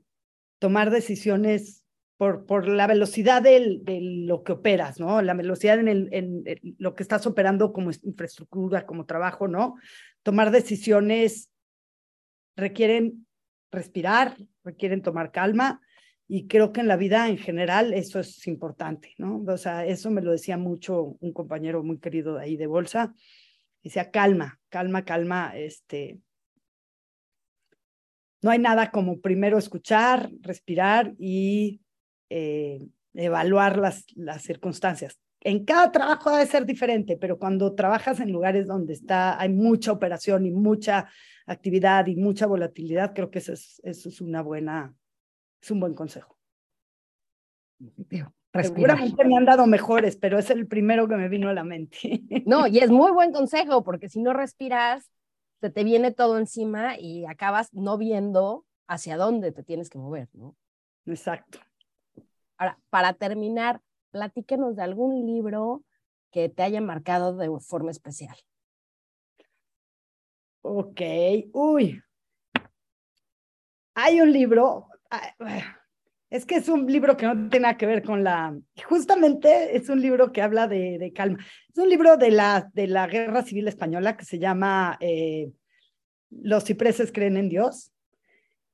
tomar 0.59 0.91
decisiones 0.91 1.83
por, 2.17 2.45
por 2.45 2.67
la 2.67 2.85
velocidad 2.85 3.41
del, 3.41 3.83
de 3.83 3.99
lo 3.99 4.43
que 4.43 4.51
operas, 4.51 4.99
¿no? 4.99 5.23
La 5.23 5.33
velocidad 5.33 5.79
en, 5.79 5.87
el, 5.87 6.09
en, 6.11 6.75
lo 6.77 6.93
que 6.93 7.01
estás 7.01 7.25
operando 7.25 7.73
como 7.73 7.89
infraestructura, 8.03 8.85
como 8.85 9.07
trabajo, 9.07 9.47
¿no? 9.47 9.77
Tomar 10.21 10.51
decisiones 10.51 11.50
requieren 12.55 13.27
respirar, 13.71 14.37
requieren 14.63 15.01
tomar 15.01 15.31
calma 15.31 15.81
y 16.27 16.47
creo 16.47 16.71
que 16.71 16.81
en 16.81 16.87
la 16.87 16.97
vida 16.97 17.27
en 17.29 17.37
general 17.37 17.93
eso 17.93 18.19
es 18.19 18.47
importante, 18.47 19.13
¿no? 19.17 19.43
O 19.45 19.57
sea, 19.57 19.85
eso 19.85 20.09
me 20.11 20.21
lo 20.21 20.31
decía 20.31 20.57
mucho 20.57 21.17
un 21.19 21.33
compañero 21.33 21.83
muy 21.83 21.99
querido 21.99 22.35
de 22.35 22.43
ahí 22.43 22.57
de 22.57 22.67
Bolsa, 22.67 23.13
decía 23.83 24.11
calma, 24.11 24.59
calma, 24.69 25.03
calma, 25.03 25.51
este, 25.55 26.19
no 28.41 28.49
hay 28.49 28.59
nada 28.59 28.91
como 28.91 29.19
primero 29.19 29.57
escuchar, 29.57 30.31
respirar 30.41 31.13
y 31.19 31.81
eh, 32.29 32.87
evaluar 33.13 33.77
las, 33.77 34.05
las 34.15 34.41
circunstancias. 34.41 35.19
En 35.43 35.65
cada 35.65 35.91
trabajo 35.91 36.31
debe 36.31 36.45
ser 36.45 36.65
diferente, 36.65 37.17
pero 37.17 37.39
cuando 37.39 37.73
trabajas 37.73 38.19
en 38.19 38.31
lugares 38.31 38.67
donde 38.67 38.93
está, 38.93 39.39
hay 39.41 39.49
mucha 39.49 39.91
operación 39.91 40.45
y 40.45 40.51
mucha 40.51 41.09
actividad 41.47 42.05
y 42.07 42.15
mucha 42.15 42.45
volatilidad, 42.45 43.13
creo 43.13 43.31
que 43.31 43.39
eso 43.39 43.53
es, 43.53 43.81
eso 43.83 44.09
es 44.09 44.21
una 44.21 44.43
buena, 44.43 44.93
es 45.59 45.71
un 45.71 45.79
buen 45.79 45.95
consejo. 45.95 46.37
Seguramente 48.53 49.25
me 49.25 49.35
han 49.35 49.45
dado 49.45 49.65
mejores, 49.65 50.15
pero 50.15 50.37
es 50.37 50.49
el 50.51 50.67
primero 50.67 51.07
que 51.07 51.15
me 51.15 51.27
vino 51.27 51.49
a 51.49 51.53
la 51.53 51.63
mente. 51.63 52.21
No, 52.45 52.67
y 52.67 52.79
es 52.79 52.91
muy 52.91 53.11
buen 53.11 53.31
consejo, 53.31 53.83
porque 53.83 54.09
si 54.09 54.21
no 54.21 54.33
respiras, 54.33 55.09
se 55.59 55.69
te 55.69 55.83
viene 55.83 56.11
todo 56.11 56.37
encima 56.37 56.99
y 56.99 57.25
acabas 57.25 57.73
no 57.73 57.97
viendo 57.97 58.65
hacia 58.87 59.17
dónde 59.17 59.51
te 59.51 59.63
tienes 59.63 59.89
que 59.89 59.97
mover, 59.97 60.27
¿no? 60.33 60.55
Exacto. 61.05 61.59
Ahora, 62.57 62.77
para 62.89 63.13
terminar, 63.13 63.81
platíquenos 64.11 64.75
de 64.75 64.83
algún 64.83 65.25
libro 65.25 65.83
que 66.31 66.49
te 66.49 66.63
haya 66.63 66.81
marcado 66.81 67.35
de 67.35 67.49
forma 67.59 67.91
especial. 67.91 68.35
Ok, 70.61 71.01
uy. 71.53 72.01
Hay 73.95 74.21
un 74.21 74.31
libro, 74.31 74.87
es 76.29 76.45
que 76.45 76.55
es 76.55 76.69
un 76.69 76.85
libro 76.85 77.17
que 77.17 77.25
no 77.25 77.49
tiene 77.49 77.63
nada 77.63 77.77
que 77.77 77.85
ver 77.85 78.03
con 78.03 78.23
la, 78.23 78.57
justamente 78.85 79.75
es 79.75 79.89
un 79.89 80.01
libro 80.01 80.31
que 80.31 80.41
habla 80.41 80.67
de, 80.67 81.11
calma. 81.13 81.39
Es 81.69 81.77
un 81.77 81.89
libro 81.89 82.15
de 82.15 82.31
la, 82.31 82.69
de 82.73 82.87
la 82.87 83.07
Guerra 83.07 83.43
Civil 83.43 83.67
Española 83.67 84.15
que 84.15 84.23
se 84.23 84.39
llama 84.39 84.97
eh, 85.01 85.51
Los 86.29 86.63
cipreses 86.63 87.11
creen 87.11 87.35
en 87.35 87.49
Dios. 87.49 87.91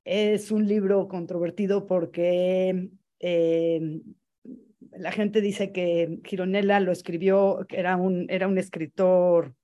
Es 0.03 0.51
un 0.51 0.67
libro 0.67 1.07
controvertido 1.07 1.87
porque 1.87 2.89
eh, 3.19 4.01
la 4.79 5.11
gente 5.11 5.41
dice 5.41 5.71
que 5.71 6.19
Gironella 6.23 6.79
lo 6.79 6.91
escribió, 6.91 7.65
que 7.67 7.79
era 7.79 7.95
un, 7.95 8.27
era 8.29 8.47
un 8.47 8.57
escritor 8.57 9.55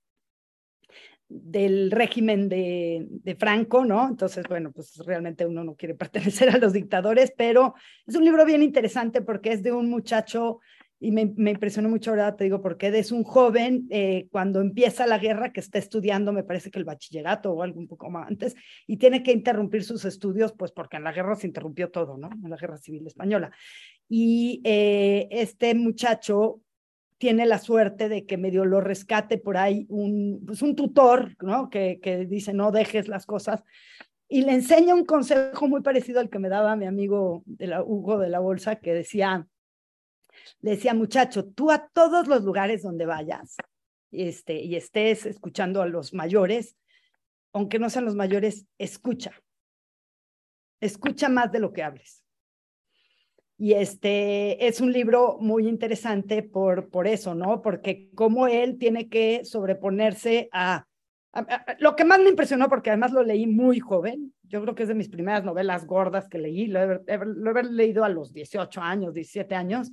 del 1.29 1.89
régimen 1.89 2.47
de, 2.47 3.07
de, 3.09 3.35
Franco, 3.35 3.85
¿no? 3.85 4.07
Entonces, 4.07 4.45
bueno, 4.47 4.71
pues 4.71 4.97
realmente 5.05 5.45
uno 5.45 5.63
no 5.63 5.75
quiere 5.75 5.95
pertenecer 5.95 6.49
a 6.49 6.57
los 6.57 6.73
dictadores, 6.73 7.33
pero 7.35 7.73
es 8.05 8.15
un 8.15 8.23
libro 8.23 8.45
bien 8.45 8.61
interesante 8.61 9.21
porque 9.21 9.51
es 9.51 9.63
de 9.63 9.71
un 9.71 9.89
muchacho, 9.89 10.59
y 10.99 11.11
me, 11.11 11.33
me 11.35 11.51
impresionó 11.51 11.89
mucho, 11.89 12.11
ahora 12.11 12.35
te 12.35 12.45
digo, 12.45 12.61
porque 12.61 12.87
es 12.87 13.11
un 13.11 13.23
joven 13.23 13.87
eh, 13.89 14.27
cuando 14.31 14.61
empieza 14.61 15.05
la 15.05 15.17
guerra 15.17 15.51
que 15.51 15.59
está 15.59 15.77
estudiando, 15.77 16.31
me 16.31 16.43
parece 16.43 16.71
que 16.71 16.79
el 16.79 16.85
bachillerato 16.85 17.51
o 17.51 17.61
algo 17.61 17.79
un 17.79 17.87
poco 17.87 18.09
más 18.09 18.27
antes, 18.27 18.55
y 18.87 18.95
tiene 18.95 19.21
que 19.21 19.33
interrumpir 19.33 19.83
sus 19.83 20.05
estudios, 20.05 20.53
pues 20.53 20.71
porque 20.71 20.97
en 20.97 21.03
la 21.03 21.11
guerra 21.11 21.35
se 21.35 21.47
interrumpió 21.47 21.89
todo, 21.89 22.17
¿no? 22.17 22.29
En 22.31 22.49
la 22.49 22.55
guerra 22.55 22.77
civil 22.77 23.05
española. 23.05 23.51
Y 24.15 24.61
eh, 24.63 25.27
este 25.31 25.73
muchacho 25.73 26.61
tiene 27.17 27.47
la 27.47 27.57
suerte 27.57 28.09
de 28.09 28.27
que 28.27 28.37
medio 28.37 28.63
lo 28.63 28.79
rescate 28.79 29.39
por 29.39 29.57
ahí 29.57 29.87
un, 29.89 30.43
pues 30.45 30.61
un 30.61 30.75
tutor, 30.75 31.35
¿no? 31.41 31.71
Que, 31.71 31.99
que 31.99 32.27
dice, 32.27 32.53
no 32.53 32.69
dejes 32.69 33.07
las 33.07 33.25
cosas. 33.25 33.63
Y 34.29 34.43
le 34.43 34.51
enseña 34.51 34.93
un 34.93 35.03
consejo 35.03 35.67
muy 35.67 35.81
parecido 35.81 36.19
al 36.19 36.29
que 36.29 36.37
me 36.37 36.47
daba 36.47 36.75
mi 36.75 36.85
amigo 36.85 37.41
de 37.47 37.65
la, 37.65 37.83
Hugo 37.83 38.19
de 38.19 38.29
la 38.29 38.37
Bolsa, 38.37 38.75
que 38.75 38.93
decía, 38.93 39.47
le 40.61 40.71
decía, 40.71 40.93
muchacho, 40.93 41.45
tú 41.47 41.71
a 41.71 41.87
todos 41.87 42.27
los 42.27 42.43
lugares 42.43 42.83
donde 42.83 43.07
vayas 43.07 43.55
este, 44.11 44.61
y 44.61 44.75
estés 44.75 45.25
escuchando 45.25 45.81
a 45.81 45.87
los 45.87 46.13
mayores, 46.13 46.77
aunque 47.51 47.79
no 47.79 47.89
sean 47.89 48.05
los 48.05 48.13
mayores, 48.13 48.67
escucha. 48.77 49.31
Escucha 50.79 51.29
más 51.29 51.51
de 51.51 51.61
lo 51.61 51.73
que 51.73 51.81
hables. 51.81 52.22
Y 53.57 53.73
este 53.73 54.67
es 54.67 54.81
un 54.81 54.91
libro 54.91 55.37
muy 55.39 55.67
interesante 55.67 56.43
por, 56.43 56.89
por 56.89 57.07
eso, 57.07 57.35
¿no? 57.35 57.61
Porque 57.61 58.09
como 58.15 58.47
él 58.47 58.77
tiene 58.77 59.09
que 59.09 59.45
sobreponerse 59.45 60.49
a, 60.51 60.87
Lo 61.79 61.95
que 61.95 62.05
más 62.05 62.19
me 62.19 62.29
impresionó, 62.29 62.67
porque 62.67 62.89
además 62.89 63.11
lo 63.11 63.23
leí 63.23 63.47
muy 63.47 63.79
joven, 63.79 64.33
yo 64.43 64.61
creo 64.61 64.75
que 64.75 64.83
es 64.83 64.89
de 64.89 64.95
mis 64.95 65.09
primeras 65.09 65.43
novelas 65.43 65.85
gordas 65.85 66.27
que 66.27 66.37
leí, 66.37 66.67
lo 66.67 66.79
he, 66.79 67.01
lo 67.25 67.59
he 67.59 67.63
leído 67.63 68.03
a 68.03 68.09
los 68.09 68.33
18 68.33 68.81
años, 68.81 69.13
17 69.13 69.55
años, 69.55 69.91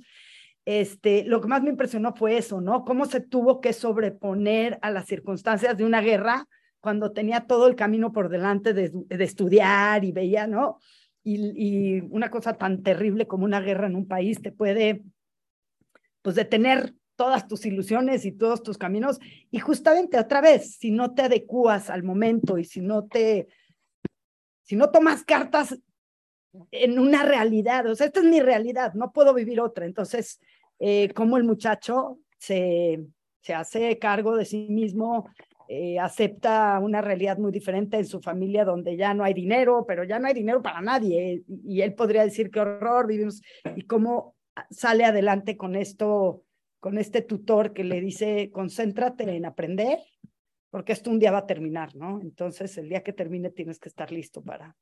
este, 0.65 1.23
lo 1.25 1.41
que 1.41 1.47
más 1.47 1.63
me 1.63 1.69
impresionó 1.69 2.13
fue 2.13 2.37
eso, 2.37 2.61
¿no? 2.61 2.85
Cómo 2.85 3.05
se 3.05 3.21
tuvo 3.21 3.61
que 3.61 3.73
sobreponer 3.73 4.77
a 4.81 4.91
las 4.91 5.07
circunstancias 5.07 5.75
de 5.77 5.85
una 5.85 6.01
guerra 6.01 6.45
cuando 6.79 7.11
tenía 7.11 7.41
todo 7.47 7.67
el 7.67 7.75
camino 7.75 8.11
por 8.11 8.29
delante 8.29 8.73
de, 8.73 8.91
de 8.93 9.23
estudiar 9.23 10.03
y 10.03 10.11
veía, 10.11 10.47
¿no? 10.47 10.77
Y, 11.23 12.01
una 12.09 12.29
cosa 12.29 12.53
tan 12.53 12.83
terrible 12.83 13.27
como 13.27 13.45
una 13.45 13.61
guerra 13.61 13.87
en 13.87 13.95
un 13.95 14.07
país 14.07 14.41
te 14.41 14.51
puede, 14.51 15.03
pues, 16.21 16.35
detener 16.35 16.93
todas 17.15 17.47
tus 17.47 17.65
ilusiones 17.65 18.25
y 18.25 18.31
todos 18.31 18.63
tus 18.63 18.77
caminos. 18.77 19.19
Y 19.51 19.59
justamente 19.59 20.19
otra 20.19 20.41
vez, 20.41 20.77
si 20.77 20.91
no 20.91 21.13
te 21.13 21.23
adecuas 21.23 21.89
al 21.89 22.03
momento 22.03 22.57
y 22.57 22.65
si 22.65 22.81
no 22.81 23.05
te, 23.05 23.47
si 24.63 24.75
no 24.75 24.89
tomas 24.89 25.23
cartas 25.23 25.77
en 26.71 26.99
una 26.99 27.23
realidad, 27.23 27.85
o 27.87 27.95
sea, 27.95 28.07
esta 28.07 28.19
es 28.19 28.25
mi 28.25 28.41
realidad, 28.41 28.93
no 28.93 29.11
puedo 29.11 29.33
vivir 29.33 29.61
otra. 29.61 29.85
Entonces, 29.85 30.39
eh, 30.79 31.13
como 31.13 31.37
el 31.37 31.43
muchacho 31.43 32.19
se, 32.37 33.05
se 33.41 33.53
hace 33.53 33.99
cargo 33.99 34.35
de 34.35 34.45
sí 34.45 34.67
mismo, 34.69 35.29
eh, 35.73 35.97
acepta 35.99 36.77
una 36.79 36.99
realidad 36.99 37.37
muy 37.37 37.49
diferente 37.49 37.95
en 37.95 38.03
su 38.03 38.19
familia 38.19 38.65
donde 38.65 38.97
ya 38.97 39.13
no 39.13 39.23
hay 39.23 39.33
dinero, 39.33 39.85
pero 39.87 40.03
ya 40.03 40.19
no 40.19 40.27
hay 40.27 40.33
dinero 40.33 40.61
para 40.61 40.81
nadie. 40.81 41.43
Y 41.47 41.79
él 41.79 41.93
podría 41.93 42.25
decir 42.25 42.51
qué 42.51 42.59
horror 42.59 43.07
vivimos 43.07 43.41
y 43.77 43.83
cómo 43.83 44.35
sale 44.69 45.05
adelante 45.05 45.55
con 45.55 45.77
esto, 45.77 46.43
con 46.81 46.97
este 46.97 47.21
tutor 47.21 47.71
que 47.71 47.85
le 47.85 48.01
dice, 48.01 48.51
concéntrate 48.51 49.23
en 49.33 49.45
aprender, 49.45 49.99
porque 50.71 50.91
esto 50.91 51.09
un 51.09 51.19
día 51.19 51.31
va 51.31 51.37
a 51.37 51.47
terminar, 51.47 51.95
¿no? 51.95 52.19
Entonces, 52.19 52.77
el 52.77 52.89
día 52.89 53.01
que 53.01 53.13
termine 53.13 53.49
tienes 53.49 53.79
que 53.79 53.87
estar 53.87 54.11
listo 54.11 54.43
para... 54.43 54.75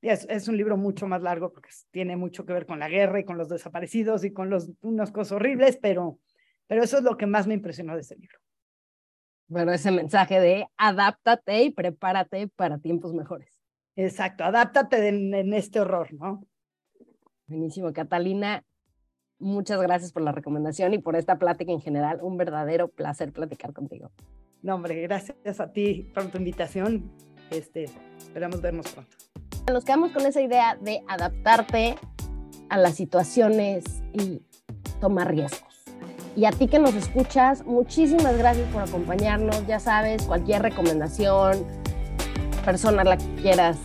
Es, 0.00 0.26
es 0.30 0.48
un 0.48 0.56
libro 0.56 0.78
mucho 0.78 1.06
más 1.06 1.20
largo 1.20 1.52
porque 1.52 1.68
tiene 1.90 2.16
mucho 2.16 2.46
que 2.46 2.54
ver 2.54 2.64
con 2.64 2.78
la 2.78 2.88
guerra 2.88 3.20
y 3.20 3.24
con 3.24 3.36
los 3.36 3.50
desaparecidos 3.50 4.24
y 4.24 4.32
con 4.32 4.48
los, 4.48 4.70
unas 4.80 5.12
cosas 5.12 5.32
horribles, 5.32 5.76
pero, 5.76 6.18
pero 6.66 6.82
eso 6.82 6.96
es 6.96 7.02
lo 7.02 7.18
que 7.18 7.26
más 7.26 7.46
me 7.46 7.52
impresionó 7.52 7.94
de 7.94 8.00
ese 8.00 8.16
libro. 8.16 8.38
Bueno, 9.48 9.72
ese 9.72 9.90
mensaje 9.90 10.40
de 10.40 10.68
adáptate 10.76 11.62
y 11.62 11.70
prepárate 11.70 12.48
para 12.48 12.78
tiempos 12.78 13.14
mejores. 13.14 13.50
Exacto, 13.96 14.44
adáptate 14.44 15.08
en, 15.08 15.34
en 15.34 15.54
este 15.54 15.80
horror, 15.80 16.12
¿no? 16.12 16.44
Buenísimo, 17.46 17.92
Catalina. 17.92 18.62
Muchas 19.38 19.80
gracias 19.80 20.12
por 20.12 20.22
la 20.22 20.32
recomendación 20.32 20.92
y 20.94 20.98
por 20.98 21.16
esta 21.16 21.38
plática 21.38 21.72
en 21.72 21.80
general. 21.80 22.18
Un 22.22 22.36
verdadero 22.36 22.88
placer 22.88 23.32
platicar 23.32 23.72
contigo. 23.72 24.10
No, 24.62 24.74
hombre, 24.74 25.00
gracias 25.02 25.60
a 25.60 25.72
ti 25.72 26.10
por 26.14 26.30
tu 26.30 26.38
invitación. 26.38 27.10
Este, 27.50 27.84
esperamos 28.18 28.60
vernos 28.60 28.92
pronto. 28.92 29.16
Nos 29.72 29.84
quedamos 29.84 30.12
con 30.12 30.26
esa 30.26 30.42
idea 30.42 30.76
de 30.76 31.02
adaptarte 31.08 31.94
a 32.68 32.76
las 32.76 32.96
situaciones 32.96 34.02
y 34.12 34.42
tomar 35.00 35.30
riesgos. 35.30 35.77
Y 36.38 36.44
a 36.44 36.52
ti 36.52 36.68
que 36.68 36.78
nos 36.78 36.94
escuchas, 36.94 37.66
muchísimas 37.66 38.38
gracias 38.38 38.68
por 38.68 38.82
acompañarnos. 38.82 39.66
Ya 39.66 39.80
sabes, 39.80 40.22
cualquier 40.22 40.62
recomendación, 40.62 41.64
persona 42.64 43.02
a 43.02 43.04
la 43.04 43.16
que 43.16 43.24
quieras 43.42 43.76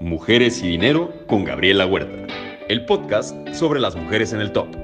Mujeres 0.00 0.60
y 0.60 0.70
Dinero 0.70 1.12
con 1.28 1.44
Gabriela 1.44 1.86
Huerta, 1.86 2.34
el 2.68 2.84
podcast 2.84 3.36
sobre 3.52 3.78
las 3.78 3.94
mujeres 3.94 4.32
en 4.32 4.40
el 4.40 4.50
top. 4.50 4.83